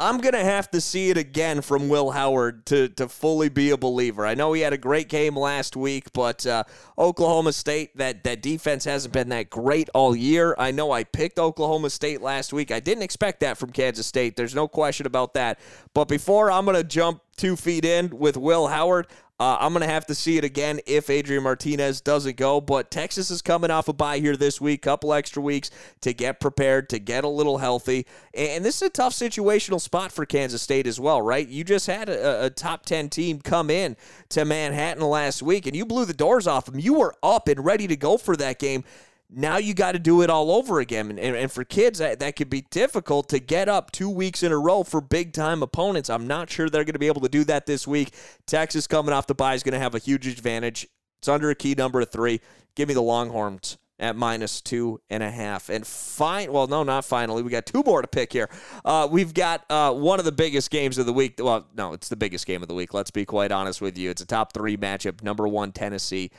I'm 0.00 0.18
going 0.18 0.34
to 0.34 0.44
have 0.44 0.70
to 0.70 0.80
see 0.80 1.10
it 1.10 1.16
again 1.16 1.60
from 1.60 1.88
Will 1.88 2.12
Howard 2.12 2.66
to, 2.66 2.88
to 2.90 3.08
fully 3.08 3.48
be 3.48 3.70
a 3.70 3.76
believer. 3.76 4.24
I 4.24 4.34
know 4.34 4.52
he 4.52 4.60
had 4.60 4.72
a 4.72 4.78
great 4.78 5.08
game 5.08 5.36
last 5.36 5.74
week, 5.74 6.12
but 6.12 6.46
uh, 6.46 6.62
Oklahoma 6.96 7.52
State, 7.52 7.96
that, 7.96 8.22
that 8.22 8.40
defense 8.40 8.84
hasn't 8.84 9.12
been 9.12 9.30
that 9.30 9.50
great 9.50 9.88
all 9.94 10.14
year. 10.14 10.54
I 10.56 10.70
know 10.70 10.92
I 10.92 11.02
picked 11.02 11.40
Oklahoma 11.40 11.90
State 11.90 12.22
last 12.22 12.52
week. 12.52 12.70
I 12.70 12.78
didn't 12.78 13.02
expect 13.02 13.40
that 13.40 13.58
from 13.58 13.72
Kansas 13.72 14.06
State. 14.06 14.36
There's 14.36 14.54
no 14.54 14.68
question 14.68 15.04
about 15.04 15.34
that. 15.34 15.58
But 15.94 16.06
before 16.06 16.48
I'm 16.52 16.64
going 16.64 16.76
to 16.76 16.84
jump 16.84 17.20
two 17.36 17.56
feet 17.56 17.84
in 17.84 18.16
with 18.16 18.36
Will 18.36 18.68
Howard, 18.68 19.08
uh, 19.40 19.56
I'm 19.60 19.72
going 19.72 19.86
to 19.86 19.92
have 19.92 20.06
to 20.06 20.14
see 20.14 20.36
it 20.36 20.42
again 20.42 20.80
if 20.84 21.08
Adrian 21.08 21.44
Martinez 21.44 22.00
doesn't 22.00 22.36
go. 22.36 22.60
But 22.60 22.90
Texas 22.90 23.30
is 23.30 23.40
coming 23.40 23.70
off 23.70 23.86
a 23.86 23.92
bye 23.92 24.18
here 24.18 24.36
this 24.36 24.60
week, 24.60 24.82
couple 24.82 25.14
extra 25.14 25.40
weeks 25.40 25.70
to 26.00 26.12
get 26.12 26.40
prepared, 26.40 26.88
to 26.90 26.98
get 26.98 27.22
a 27.22 27.28
little 27.28 27.58
healthy. 27.58 28.06
And 28.34 28.64
this 28.64 28.76
is 28.76 28.82
a 28.82 28.90
tough 28.90 29.12
situational 29.12 29.80
spot 29.80 30.10
for 30.10 30.26
Kansas 30.26 30.60
State 30.60 30.88
as 30.88 30.98
well, 30.98 31.22
right? 31.22 31.46
You 31.46 31.62
just 31.62 31.86
had 31.86 32.08
a, 32.08 32.46
a 32.46 32.50
top 32.50 32.84
10 32.84 33.10
team 33.10 33.40
come 33.40 33.70
in 33.70 33.96
to 34.30 34.44
Manhattan 34.44 35.04
last 35.04 35.40
week, 35.40 35.66
and 35.66 35.76
you 35.76 35.86
blew 35.86 36.04
the 36.04 36.12
doors 36.12 36.48
off 36.48 36.66
them. 36.66 36.80
You 36.80 36.94
were 36.94 37.14
up 37.22 37.46
and 37.46 37.64
ready 37.64 37.86
to 37.86 37.96
go 37.96 38.16
for 38.16 38.36
that 38.36 38.58
game 38.58 38.82
now 39.30 39.58
you 39.58 39.74
got 39.74 39.92
to 39.92 39.98
do 39.98 40.22
it 40.22 40.30
all 40.30 40.50
over 40.50 40.80
again. 40.80 41.10
And, 41.10 41.18
and 41.18 41.52
for 41.52 41.64
kids, 41.64 41.98
that, 41.98 42.20
that 42.20 42.36
could 42.36 42.48
be 42.48 42.62
difficult 42.70 43.28
to 43.30 43.38
get 43.38 43.68
up 43.68 43.90
two 43.90 44.08
weeks 44.08 44.42
in 44.42 44.52
a 44.52 44.58
row 44.58 44.82
for 44.84 45.00
big 45.00 45.32
time 45.32 45.62
opponents. 45.62 46.08
I'm 46.08 46.26
not 46.26 46.48
sure 46.50 46.68
they're 46.68 46.84
going 46.84 46.94
to 46.94 46.98
be 46.98 47.08
able 47.08 47.20
to 47.22 47.28
do 47.28 47.44
that 47.44 47.66
this 47.66 47.86
week. 47.86 48.14
Texas 48.46 48.86
coming 48.86 49.12
off 49.12 49.26
the 49.26 49.34
bye 49.34 49.54
is 49.54 49.62
going 49.62 49.74
to 49.74 49.78
have 49.78 49.94
a 49.94 49.98
huge 49.98 50.26
advantage. 50.26 50.86
It's 51.20 51.28
under 51.28 51.50
a 51.50 51.54
key 51.54 51.74
number 51.74 52.00
of 52.00 52.10
three. 52.10 52.40
Give 52.74 52.88
me 52.88 52.94
the 52.94 53.02
Longhorns 53.02 53.76
at 53.98 54.16
minus 54.16 54.60
two 54.60 55.00
and 55.10 55.22
a 55.22 55.30
half. 55.30 55.68
And 55.68 55.86
fine, 55.86 56.52
well, 56.52 56.68
no, 56.68 56.84
not 56.84 57.04
finally. 57.04 57.42
We 57.42 57.50
got 57.50 57.66
two 57.66 57.82
more 57.84 58.00
to 58.00 58.08
pick 58.08 58.32
here. 58.32 58.48
Uh, 58.84 59.08
we've 59.10 59.34
got 59.34 59.64
uh, 59.68 59.92
one 59.92 60.20
of 60.20 60.24
the 60.24 60.32
biggest 60.32 60.70
games 60.70 60.98
of 60.98 61.06
the 61.06 61.12
week. 61.12 61.40
Well, 61.42 61.66
no, 61.76 61.92
it's 61.92 62.08
the 62.08 62.16
biggest 62.16 62.46
game 62.46 62.62
of 62.62 62.68
the 62.68 62.74
week. 62.74 62.94
Let's 62.94 63.10
be 63.10 63.24
quite 63.24 63.50
honest 63.50 63.80
with 63.80 63.98
you. 63.98 64.10
It's 64.10 64.22
a 64.22 64.26
top 64.26 64.52
three 64.52 64.76
matchup. 64.76 65.22
Number 65.22 65.48
one, 65.48 65.72
Tennessee. 65.72 66.30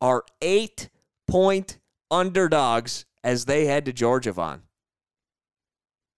Our 0.00 0.24
eight 0.42 0.90
point 1.28 1.78
underdogs 2.14 3.04
as 3.22 3.44
they 3.46 3.66
head 3.66 3.84
to 3.86 3.92
Georgia, 3.92 4.32
Vaughn. 4.32 4.62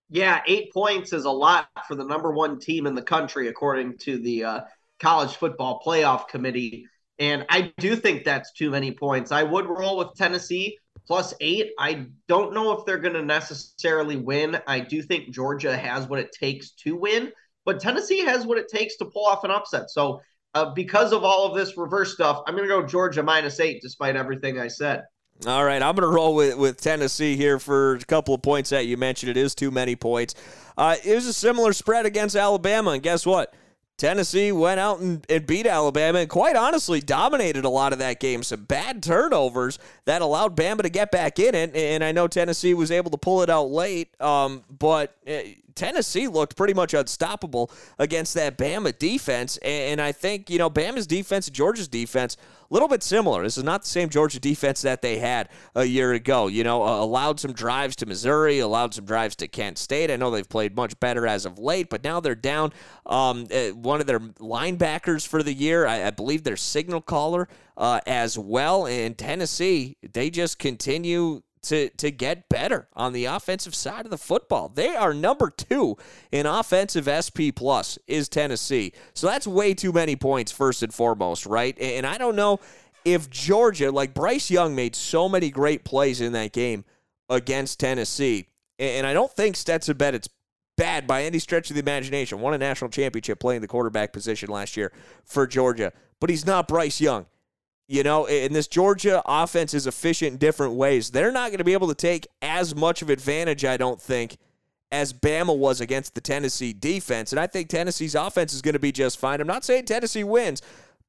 Yeah, 0.09 0.42
eight 0.46 0.72
points 0.72 1.12
is 1.12 1.24
a 1.24 1.30
lot 1.30 1.68
for 1.88 1.94
the 1.96 2.04
number 2.04 2.30
one 2.30 2.61
team 2.61 2.87
in 2.87 2.94
the 2.94 3.02
country, 3.02 3.48
according 3.48 3.98
to 3.98 4.18
the 4.18 4.44
uh, 4.44 4.61
College 5.00 5.35
Football 5.35 5.82
Playoff 5.85 6.28
Committee. 6.28 6.87
And 7.18 7.46
I 7.48 7.72
do 7.78 7.96
think 7.96 8.24
that's 8.24 8.52
too 8.52 8.70
many 8.70 8.92
points. 8.92 9.32
I 9.32 9.42
would 9.42 9.66
roll 9.66 9.96
with 9.96 10.14
Tennessee 10.16 10.78
plus 11.06 11.35
eight. 11.40 11.70
I 11.78 12.06
don't 12.28 12.52
know 12.52 12.72
if 12.72 12.85
they're 12.85 12.98
going 12.98 13.14
to 13.14 13.24
necessarily 13.24 14.16
win. 14.16 14.61
I 14.66 14.80
do 14.80 15.02
think 15.02 15.35
Georgia 15.35 15.76
has 15.76 16.06
what 16.06 16.18
it 16.18 16.30
takes 16.32 16.72
to 16.82 16.94
win, 16.94 17.32
but 17.64 17.80
Tennessee 17.80 18.20
has 18.20 18.46
what 18.46 18.59
it 18.59 18.68
takes 18.68 18.96
to 18.96 19.06
pull 19.06 19.26
off 19.26 19.44
an 19.44 19.50
upset. 19.50 19.90
So, 19.90 20.20
uh, 20.54 20.72
because 20.72 21.12
of 21.12 21.22
all 21.22 21.46
of 21.46 21.56
this 21.56 21.76
reverse 21.76 22.14
stuff, 22.14 22.42
I'm 22.46 22.56
going 22.56 22.68
to 22.68 22.74
go 22.74 22.87
Georgia 22.87 23.22
minus 23.22 23.61
eight, 23.61 23.82
despite 23.82 24.16
everything 24.16 24.59
I 24.59 24.68
said. 24.68 25.02
All 25.44 25.64
right, 25.64 25.83
I'm 25.83 25.94
going 25.94 26.09
to 26.09 26.14
roll 26.14 26.35
with, 26.35 26.57
with 26.57 26.81
Tennessee 26.81 27.37
here 27.37 27.59
for 27.59 27.96
a 27.96 27.99
couple 28.01 28.35
of 28.35 28.40
points 28.40 28.70
that 28.70 28.87
you 28.87 28.96
mentioned. 28.96 29.31
It 29.31 29.37
is 29.37 29.55
too 29.55 29.70
many 29.70 29.94
points. 29.94 30.35
Uh, 30.79 30.96
it 31.05 31.14
was 31.14 31.27
a 31.27 31.33
similar 31.33 31.75
spread 31.75 32.07
against 32.07 32.37
Alabama, 32.37 32.92
and 32.92 33.03
guess 33.03 33.27
what? 33.27 33.53
Tennessee 33.99 34.53
went 34.53 34.79
out 34.79 35.01
and, 35.01 35.25
and, 35.29 35.46
beat 35.46 35.66
Alabama 35.66 36.18
and 36.18 36.29
quite 36.29 36.55
honestly 36.55 37.01
dominated 37.01 37.64
a 37.64 37.68
lot 37.68 37.92
of 37.92 37.99
that 38.01 38.20
game. 38.20 38.42
Some 38.42 38.64
bad 38.64 39.03
turnovers 39.03 39.79
that 40.05 40.20
allowed 40.20 40.55
Bama 40.55 40.83
to 40.83 40.90
get 40.90 41.11
back 41.11 41.38
in 41.38 41.55
it. 41.55 41.75
And 41.75 42.05
I 42.05 42.12
know 42.12 42.29
Tennessee 42.29 42.75
was 42.75 42.90
able 42.90 43.11
to 43.11 43.16
pull 43.16 43.42
it 43.42 43.49
out 43.49 43.70
late, 43.70 44.09
um, 44.20 44.64
but 44.68 45.16
uh, 45.27 45.38
Tennessee 45.76 46.26
looked 46.26 46.56
pretty 46.56 46.74
much 46.74 46.94
unstoppable 46.94 47.70
against 47.98 48.34
that 48.34 48.58
Bama 48.58 48.98
defense. 48.98 49.58
And 49.58 50.00
I 50.00 50.12
think, 50.12 50.50
you 50.50 50.58
know, 50.58 50.70
Bama's 50.70 51.06
defense 51.06 51.48
Georgia's 51.50 51.88
defense, 51.88 52.36
a 52.70 52.74
little 52.74 52.88
bit 52.88 53.02
similar. 53.02 53.42
This 53.42 53.56
is 53.56 53.64
not 53.64 53.82
the 53.82 53.88
same 53.88 54.08
Georgia 54.08 54.40
defense 54.40 54.82
that 54.82 55.02
they 55.02 55.18
had 55.18 55.48
a 55.74 55.84
year 55.84 56.12
ago. 56.12 56.48
You 56.48 56.64
know, 56.64 56.82
uh, 56.82 57.00
allowed 57.00 57.38
some 57.38 57.52
drives 57.52 57.96
to 57.96 58.06
Missouri, 58.06 58.58
allowed 58.58 58.94
some 58.94 59.04
drives 59.04 59.36
to 59.36 59.48
Kent 59.48 59.78
State. 59.78 60.10
I 60.10 60.16
know 60.16 60.30
they've 60.30 60.48
played 60.48 60.74
much 60.76 60.98
better 60.98 61.26
as 61.26 61.46
of 61.46 61.58
late, 61.58 61.88
but 61.88 62.02
now 62.02 62.20
they're 62.20 62.34
down 62.34 62.72
um, 63.04 63.46
uh, 63.52 63.68
one 63.68 64.00
of 64.00 64.06
their 64.06 64.20
linebackers 64.20 65.26
for 65.26 65.42
the 65.42 65.52
year. 65.52 65.86
I, 65.86 66.06
I 66.06 66.10
believe 66.10 66.42
their 66.42 66.56
signal 66.56 67.00
caller 67.00 67.48
uh, 67.76 68.00
as 68.06 68.38
well. 68.38 68.86
And 68.86 69.16
Tennessee, 69.16 69.96
they 70.12 70.30
just 70.30 70.58
continue 70.58 71.42
to, 71.68 71.90
to 71.90 72.11
get 72.11 72.48
better 72.48 72.88
on 72.94 73.12
the 73.12 73.24
offensive 73.24 73.74
side 73.74 74.05
of 74.05 74.11
the 74.11 74.18
football. 74.18 74.68
They 74.68 74.94
are 74.94 75.12
number 75.12 75.50
two 75.50 75.96
in 76.33 76.46
offensive 76.46 77.09
SP 77.09 77.50
plus 77.55 77.98
is 78.07 78.29
Tennessee. 78.29 78.92
So 79.14 79.26
that's 79.26 79.46
way 79.46 79.74
too 79.74 79.92
many 79.92 80.16
points 80.16 80.52
first 80.52 80.83
and 80.83 80.92
foremost, 80.92 81.46
right? 81.46 81.79
And 81.79 82.07
I 82.07 82.18
don't 82.18 82.37
know 82.37 82.61
if 83.05 83.31
Georgia, 83.31 83.90
like 83.90 84.14
Bryce 84.14 84.50
Young, 84.50 84.74
made 84.74 84.96
so 84.96 85.29
many 85.29 85.50
great 85.50 85.85
plays 85.85 86.20
in 86.20 86.33
that 86.33 86.52
game 86.52 86.85
against 87.29 87.81
Tennessee, 87.81 88.48
and 88.79 89.07
I 89.07 89.12
don't 89.12 89.33
think 89.33 89.57
Stetson 89.57 89.96
Bennett's 89.96 90.29
bad 90.76 91.07
by 91.07 91.24
any 91.24 91.38
stretch 91.38 91.70
of 91.70 91.74
the 91.74 91.81
imagination. 91.81 92.40
Won 92.40 92.55
a 92.55 92.59
national 92.59 92.90
championship 92.90 93.40
playing 93.40 93.62
the 93.62 93.68
quarterback 93.68 94.12
position 94.12 94.50
last 94.50 94.76
year 94.76 94.92
for 95.24 95.46
Georgia, 95.46 95.92
but 96.20 96.31
he's 96.31 96.46
not 96.46 96.68
Bryce 96.68 97.00
Young. 97.00 97.26
You 97.88 98.03
know, 98.03 98.27
and 98.27 98.55
this 98.55 98.66
Georgia 98.66 99.22
offense 99.25 99.72
is 99.72 99.87
efficient 99.87 100.33
in 100.33 100.38
different 100.38 100.75
ways. 100.75 101.11
They're 101.11 101.31
not 101.31 101.51
going 101.51 101.59
to 101.59 101.64
be 101.64 101.72
able 101.72 101.88
to 101.88 101.94
take 101.94 102.27
as 102.42 102.75
much 102.75 103.01
of 103.01 103.11
advantage, 103.11 103.64
I 103.64 103.77
don't 103.77 104.03
think, 104.03 104.38
as 104.90 105.12
Bama 105.12 105.57
was 105.57 105.81
against 105.81 106.14
the 106.16 106.20
Tennessee 106.20 106.72
defense. 106.72 107.33
And 107.33 107.38
I 107.38 107.46
think 107.46 107.68
Tennessee's 107.68 108.16
offense 108.16 108.53
is 108.53 108.62
going 108.62 108.72
to 108.72 108.81
be 108.81 108.90
just 108.90 109.18
fine. 109.18 109.40
I'm 109.40 109.46
not 109.46 109.64
saying 109.64 109.85
Tennessee 109.85 110.25
wins, 110.25 110.62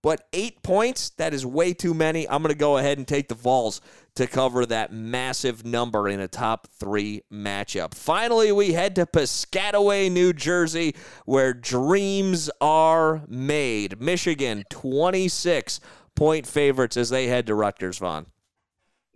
but 0.03 0.27
eight 0.33 0.61
points, 0.61 1.09
that 1.11 1.33
is 1.33 1.45
way 1.45 1.73
too 1.73 1.95
many. 1.95 2.29
I'm 2.29 2.43
going 2.43 2.53
to 2.53 2.57
go 2.57 2.77
ahead 2.77 2.99
and 2.99 3.07
take 3.07 3.27
the 3.27 3.35
Vols 3.35 3.81
to 4.15 4.27
cover 4.27 4.65
that 4.65 4.91
massive 4.91 5.65
number 5.65 6.07
in 6.07 6.19
a 6.19 6.27
top 6.27 6.67
three 6.67 7.23
matchup. 7.31 7.93
Finally, 7.95 8.51
we 8.51 8.73
head 8.73 8.95
to 8.95 9.05
Piscataway, 9.05 10.11
New 10.11 10.33
Jersey, 10.33 10.95
where 11.25 11.53
dreams 11.53 12.49
are 12.61 13.23
made. 13.27 13.99
Michigan, 13.99 14.63
26 14.69 15.79
point 16.17 16.47
favorites 16.47 16.97
as 16.97 17.09
they 17.09 17.27
head 17.27 17.47
to 17.47 17.55
Rutgers, 17.55 17.99
Vaughn. 17.99 18.25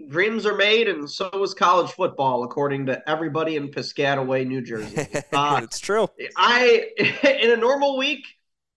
Dreams 0.07 0.45
are 0.45 0.55
made, 0.55 0.87
and 0.87 1.09
so 1.09 1.29
is 1.43 1.53
college 1.53 1.91
football, 1.91 2.43
according 2.43 2.85
to 2.85 3.09
everybody 3.09 3.55
in 3.55 3.69
Piscataway, 3.69 4.47
New 4.47 4.61
Jersey. 4.61 5.07
Uh, 5.33 5.61
it's 5.63 5.79
true. 5.79 6.07
I, 6.37 6.87
in 7.41 7.51
a 7.51 7.57
normal 7.57 7.97
week, 7.97 8.25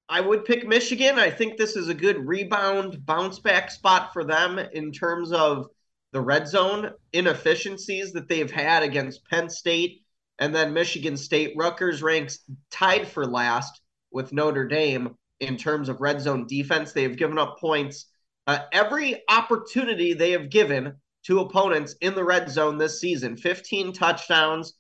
I 0.09 0.21
would 0.21 0.45
pick 0.45 0.67
Michigan. 0.67 1.19
I 1.19 1.31
think 1.31 1.57
this 1.57 1.77
is 1.77 1.89
a 1.89 1.95
good 1.95 2.27
rebound, 2.27 3.05
bounce 3.05 3.39
back 3.39 3.71
spot 3.71 4.13
for 4.13 4.25
them 4.25 4.59
in 4.59 4.93
terms 4.93 5.33
of 5.33 5.69
the 6.13 6.21
red 6.21 6.47
zone 6.47 6.93
inefficiencies 7.13 8.13
that 8.13 8.29
they've 8.29 8.51
had 8.51 8.83
against 8.83 9.29
Penn 9.29 9.51
State 9.51 10.03
and 10.39 10.55
then 10.55 10.73
Michigan 10.73 11.17
State. 11.17 11.55
Rutgers 11.57 12.03
ranks 12.03 12.41
tied 12.71 13.09
for 13.09 13.27
last 13.27 13.81
with 14.13 14.33
Notre 14.33 14.69
Dame 14.69 15.17
in 15.41 15.57
terms 15.57 15.89
of 15.89 16.01
red 16.01 16.21
zone 16.21 16.47
defense. 16.47 16.93
They 16.93 17.03
have 17.03 17.17
given 17.17 17.39
up 17.39 17.59
points 17.59 18.07
uh, 18.47 18.59
every 18.73 19.23
opportunity 19.29 20.13
they 20.13 20.33
have 20.33 20.51
given 20.51 20.95
to 21.25 21.41
opponents 21.41 21.95
in 22.01 22.15
the 22.15 22.25
red 22.25 22.51
zone 22.51 22.79
this 22.79 23.01
season 23.01 23.37
15 23.37 23.93
touchdowns, 23.93 24.75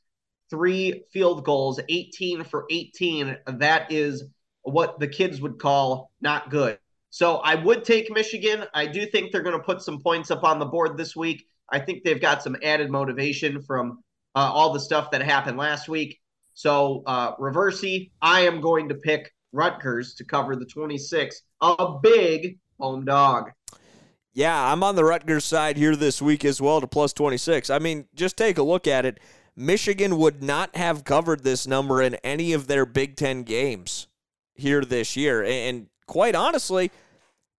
three 0.50 1.05
field 1.12 1.44
goals, 1.44 1.81
18 1.88 2.44
for 2.44 2.66
18. 2.70 3.37
That 3.46 3.90
is 3.90 4.24
what 4.62 4.98
the 4.98 5.09
kids 5.09 5.40
would 5.40 5.59
call 5.59 6.11
not 6.20 6.50
good. 6.50 6.79
So 7.11 7.37
I 7.37 7.55
would 7.55 7.85
take 7.85 8.11
Michigan. 8.11 8.64
I 8.74 8.87
do 8.87 9.07
think 9.07 9.31
they're 9.31 9.42
going 9.42 9.57
to 9.57 9.62
put 9.62 9.83
some 9.83 10.00
points 10.00 10.31
up 10.31 10.42
on 10.42 10.59
the 10.59 10.66
board 10.66 10.96
this 10.96 11.14
week. 11.14 11.46
I 11.70 11.79
think 11.79 12.03
they've 12.03 12.20
got 12.20 12.42
some 12.42 12.57
added 12.62 12.90
motivation 12.90 13.62
from 13.62 14.03
uh, 14.35 14.50
all 14.53 14.72
the 14.72 14.81
stuff 14.81 15.11
that 15.12 15.22
happened 15.22 15.57
last 15.57 15.88
week. 15.88 16.20
So, 16.55 17.03
uh, 17.07 17.37
Reversey, 17.37 18.11
I 18.20 18.40
am 18.40 18.61
going 18.61 18.88
to 18.88 18.94
pick 18.96 19.33
Rutgers 19.53 20.14
to 20.14 20.24
cover 20.24 20.57
the 20.57 20.66
26, 20.66 21.40
a 21.61 21.98
big 22.03 22.59
home 22.79 23.05
dog. 23.05 23.53
Yeah, 24.33 24.73
I'm 24.73 24.83
on 24.83 24.97
the 24.97 25.05
Rutgers 25.05 25.45
side 25.45 25.77
here 25.77 25.95
this 25.95 26.21
week 26.21 26.45
as 26.45 26.61
well 26.61 26.81
to 26.81 26.89
plus 26.89 27.13
26. 27.13 27.71
I 27.71 27.79
mean, 27.79 28.07
just 28.15 28.37
take 28.37 28.59
a 28.59 28.65
look 28.65 28.89
at 28.89 29.07
it. 29.07 29.21
Michigan 29.57 30.19
would 30.19 30.43
not 30.43 30.75
have 30.75 31.05
covered 31.05 31.45
this 31.45 31.69
number 31.69 32.03
in 32.03 32.17
any 32.17 32.53
of 32.53 32.67
their 32.67 32.85
Big 32.85 33.15
Ten 33.15 33.45
games 33.45 34.09
here 34.55 34.85
this 34.85 35.17
year. 35.17 35.45
And 35.45 35.87
quite 36.07 36.35
honestly, 36.35 36.91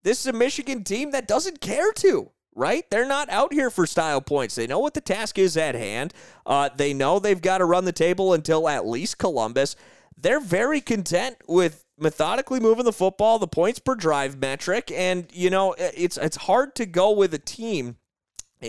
this 0.04 0.20
is 0.20 0.28
a 0.28 0.34
Michigan 0.34 0.84
team 0.84 1.12
that 1.12 1.30
doesn't 1.30 1.62
care 1.62 1.94
to, 1.94 2.32
right? 2.54 2.84
They're 2.90 3.08
not 3.08 3.30
out 3.30 3.54
here 3.54 3.70
for 3.70 3.88
style 3.88 4.20
points. 4.20 4.56
They 4.56 4.68
know 4.68 4.80
what 4.80 4.94
the 4.94 5.02
task 5.02 5.40
is 5.40 5.56
at 5.56 5.76
hand. 5.76 6.14
Uh, 6.46 6.70
they 6.76 6.94
know 6.94 7.20
they've 7.20 7.42
got 7.42 7.60
to 7.60 7.66
run 7.66 7.86
the 7.86 7.94
table 7.94 8.34
until 8.34 8.68
at 8.68 8.86
least 8.86 9.18
Columbus. 9.18 9.78
They're 10.18 10.42
very 10.42 10.82
content 10.82 11.38
with 11.48 11.85
methodically 11.98 12.60
moving 12.60 12.86
the 12.86 12.94
football, 12.94 13.40
the 13.40 13.48
points 13.48 13.80
per 13.80 13.96
drive 13.96 14.38
metric, 14.38 14.92
and 14.92 15.28
you 15.32 15.50
know 15.50 15.74
it's 15.78 16.18
it's 16.18 16.38
hard 16.38 16.76
to 16.76 16.86
go 16.86 17.12
with 17.12 17.34
a 17.34 17.40
team 17.40 17.98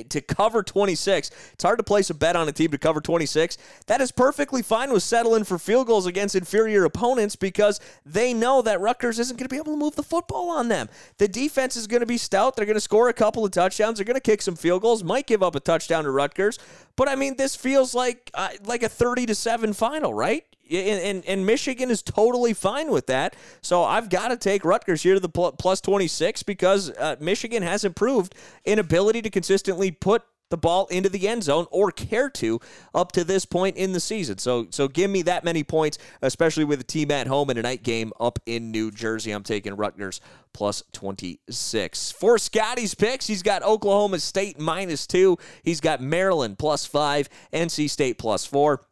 to 0.04 0.20
cover 0.20 0.62
26. 0.62 1.30
It's 1.52 1.64
hard 1.64 1.78
to 1.78 1.82
place 1.82 2.10
a 2.10 2.14
bet 2.14 2.36
on 2.36 2.48
a 2.48 2.52
team 2.52 2.70
to 2.70 2.78
cover 2.78 3.00
26. 3.00 3.56
That 3.86 4.00
is 4.00 4.12
perfectly 4.12 4.62
fine 4.62 4.92
with 4.92 5.02
settling 5.02 5.44
for 5.44 5.58
field 5.58 5.86
goals 5.86 6.06
against 6.06 6.34
inferior 6.34 6.84
opponents 6.84 7.36
because 7.36 7.80
they 8.04 8.34
know 8.34 8.62
that 8.62 8.80
Rutgers 8.80 9.18
isn't 9.18 9.36
going 9.36 9.48
to 9.48 9.52
be 9.52 9.56
able 9.58 9.72
to 9.72 9.78
move 9.78 9.96
the 9.96 10.02
football 10.02 10.50
on 10.50 10.68
them. 10.68 10.88
The 11.18 11.28
defense 11.28 11.76
is 11.76 11.86
going 11.86 12.00
to 12.00 12.06
be 12.06 12.18
stout. 12.18 12.56
They're 12.56 12.66
going 12.66 12.74
to 12.74 12.80
score 12.80 13.08
a 13.08 13.14
couple 13.14 13.44
of 13.44 13.52
touchdowns. 13.52 13.98
They're 13.98 14.04
going 14.04 14.14
to 14.14 14.20
kick 14.20 14.42
some 14.42 14.56
field 14.56 14.82
goals. 14.82 15.04
Might 15.04 15.26
give 15.26 15.42
up 15.42 15.54
a 15.54 15.60
touchdown 15.60 16.04
to 16.04 16.10
Rutgers, 16.10 16.58
but 16.96 17.08
I 17.08 17.14
mean, 17.14 17.36
this 17.36 17.56
feels 17.56 17.94
like 17.94 18.30
uh, 18.34 18.50
like 18.64 18.82
a 18.82 18.88
30 18.88 19.26
to 19.26 19.34
seven 19.34 19.72
final, 19.72 20.12
right? 20.12 20.44
And, 20.70 21.24
and, 21.26 21.46
Michigan 21.46 21.90
is 21.90 22.02
totally 22.02 22.52
fine 22.52 22.90
with 22.90 23.06
that. 23.06 23.36
So 23.60 23.84
I've 23.84 24.08
got 24.08 24.28
to 24.28 24.36
take 24.36 24.64
Rutgers 24.64 25.02
here 25.02 25.14
to 25.14 25.20
the 25.20 25.28
plus 25.28 25.80
26 25.80 26.42
because 26.42 26.90
uh, 26.90 27.16
Michigan 27.20 27.62
has 27.62 27.84
improved 27.84 28.34
in 28.64 28.78
ability 28.78 29.22
to 29.22 29.30
consistently 29.30 29.90
put 29.90 30.22
the 30.48 30.56
ball 30.56 30.86
into 30.86 31.08
the 31.08 31.28
end 31.28 31.42
zone 31.42 31.66
or 31.70 31.90
care 31.90 32.30
to 32.30 32.60
up 32.94 33.12
to 33.12 33.24
this 33.24 33.44
point 33.44 33.76
in 33.76 33.92
the 33.92 34.00
season. 34.00 34.38
So 34.38 34.66
so 34.70 34.88
give 34.88 35.10
me 35.10 35.22
that 35.22 35.44
many 35.44 35.64
points, 35.64 35.98
especially 36.22 36.64
with 36.64 36.80
a 36.80 36.84
team 36.84 37.10
at 37.10 37.26
home 37.26 37.50
in 37.50 37.58
a 37.58 37.62
night 37.62 37.82
game 37.82 38.12
up 38.20 38.38
in 38.46 38.70
New 38.70 38.90
Jersey. 38.90 39.32
I'm 39.32 39.42
taking 39.42 39.76
Rutgers 39.76 40.20
plus 40.52 40.82
26. 40.92 42.12
For 42.12 42.38
Scotty's 42.38 42.94
picks, 42.94 43.26
he's 43.26 43.42
got 43.42 43.62
Oklahoma 43.62 44.20
State 44.20 44.58
minus 44.58 45.06
2, 45.06 45.36
he's 45.62 45.80
got 45.80 46.00
Maryland 46.00 46.58
plus 46.58 46.86
5, 46.86 47.28
NC 47.52 47.90
State 47.90 48.18
plus 48.18 48.46
4. 48.46 48.86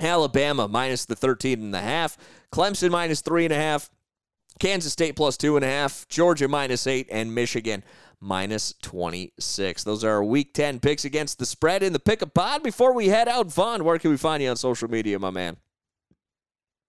Alabama 0.00 0.68
minus 0.68 1.04
the 1.04 1.16
13 1.16 1.60
and 1.60 1.74
a 1.74 1.80
half. 1.80 2.16
Clemson 2.52 2.90
minus 2.90 3.20
three 3.20 3.44
and 3.44 3.52
a 3.52 3.56
half. 3.56 3.90
Kansas 4.58 4.92
State 4.92 5.16
plus 5.16 5.36
two 5.36 5.56
and 5.56 5.64
a 5.64 5.68
half. 5.68 6.06
Georgia 6.08 6.48
minus 6.48 6.86
eight. 6.86 7.08
And 7.10 7.34
Michigan 7.34 7.82
minus 8.20 8.74
26. 8.82 9.84
Those 9.84 10.04
are 10.04 10.10
our 10.10 10.24
week 10.24 10.54
10 10.54 10.80
picks 10.80 11.04
against 11.04 11.38
the 11.38 11.46
spread 11.46 11.82
in 11.82 11.92
the 11.92 11.98
pick 11.98 12.22
a 12.22 12.26
pod. 12.26 12.62
Before 12.62 12.94
we 12.94 13.08
head 13.08 13.28
out, 13.28 13.52
Vaughn, 13.52 13.84
where 13.84 13.98
can 13.98 14.10
we 14.10 14.16
find 14.16 14.42
you 14.42 14.50
on 14.50 14.56
social 14.56 14.88
media, 14.88 15.18
my 15.18 15.30
man? 15.30 15.56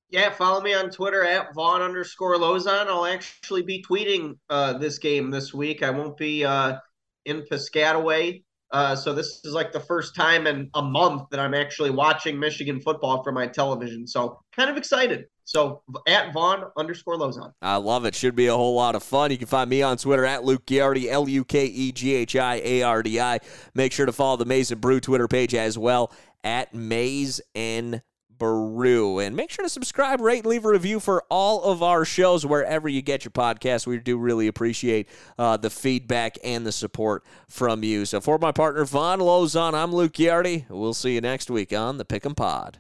Yeah, 0.10 0.30
follow 0.30 0.62
me 0.62 0.74
on 0.74 0.90
Twitter 0.90 1.26
at 1.26 1.54
Vaughn 1.54 1.82
underscore 1.82 2.36
Lozon. 2.36 2.88
I'll 2.88 3.06
actually 3.06 3.64
be 3.64 3.84
tweeting 3.84 4.38
uh, 4.50 4.78
this 4.78 5.00
game 5.00 5.32
this 5.32 5.54
week. 5.54 5.84
I 5.84 5.90
won't 5.90 6.16
be 6.16 6.46
uh, 6.46 6.78
in 7.26 7.42
Piscataway 7.42 8.44
uh, 8.72 8.96
so 8.96 9.14
this 9.14 9.42
is 9.46 9.54
like 9.54 9.72
the 9.72 9.80
first 9.80 10.16
time 10.16 10.46
in 10.48 10.70
a 10.74 10.82
month 10.82 11.30
that 11.32 11.40
I'm 11.40 11.54
actually 11.54 11.90
watching 11.90 12.40
Michigan 12.40 12.82
football 12.82 13.24
for 13.24 13.32
my 13.32 13.48
television. 13.48 14.08
So 14.08 14.40
kind 14.56 14.70
of 14.70 14.78
excited. 14.78 15.26
So 15.46 15.82
at 16.08 16.34
Vaughn 16.34 16.66
underscore 16.78 17.16
Lozon. 17.16 17.54
I 17.62 17.78
love 17.78 18.04
it. 18.04 18.14
Should 18.14 18.36
be 18.36 18.48
a 18.48 18.56
whole 18.56 18.76
lot 18.76 18.96
of 18.96 19.04
fun. 19.04 19.32
You 19.32 19.38
can 19.38 19.48
find 19.48 19.70
me 19.70 19.82
on 19.82 19.96
Twitter 19.96 20.26
at 20.26 20.44
Luke 20.44 20.66
Ghiardi, 20.66 21.08
L 21.08 21.30
U 21.30 21.46
K 21.46 21.66
E 21.66 21.94
G 21.94 22.14
H 22.16 22.36
I 22.36 22.56
A 22.56 22.82
R 22.84 23.02
D 23.02 23.22
I. 23.22 23.40
Make 23.74 23.94
sure 23.94 24.06
to 24.06 24.12
follow 24.12 24.36
the 24.36 24.46
Maize 24.46 24.72
n 24.74 24.80
Brew 24.80 25.00
Twitter 25.00 25.30
page 25.30 25.56
as 25.56 25.78
well 25.78 26.12
at 26.44 26.74
Maize 26.74 27.40
n 27.56 28.02
Brew. 28.38 29.20
And 29.20 29.36
make 29.36 29.50
sure 29.50 29.66
to 29.66 29.70
subscribe, 29.70 30.22
rate, 30.22 30.40
and 30.40 30.48
leave 30.48 30.66
a 30.66 30.70
review 30.70 31.00
for 31.00 31.24
all 31.30 31.64
of 31.64 31.82
our 31.82 32.06
shows 32.06 32.46
wherever 32.46 32.88
you 32.88 33.02
get 33.02 33.26
your 33.26 33.32
podcast. 33.32 33.88
We 33.88 33.98
do 34.00 34.18
really 34.18 34.48
appreciate 34.48 35.10
uh, 35.38 35.58
the 35.58 35.70
feedback 35.70 36.38
and 36.44 36.66
the 36.66 36.72
support 36.72 37.24
from 37.48 37.84
you. 37.84 38.06
So 38.06 38.22
for 38.22 38.38
my 38.38 38.52
partner, 38.52 38.86
Vaughn 38.86 39.20
Lozon, 39.20 39.74
I'm 39.74 39.94
Luke 39.94 40.14
Ghiardi. 40.14 40.70
We'll 40.70 40.94
see 40.94 41.16
you 41.16 41.22
next 41.22 41.50
week 41.50 41.74
on 41.74 41.98
the 41.98 42.06
Pick 42.06 42.26
'em 42.26 42.36
Pod. 42.36 42.80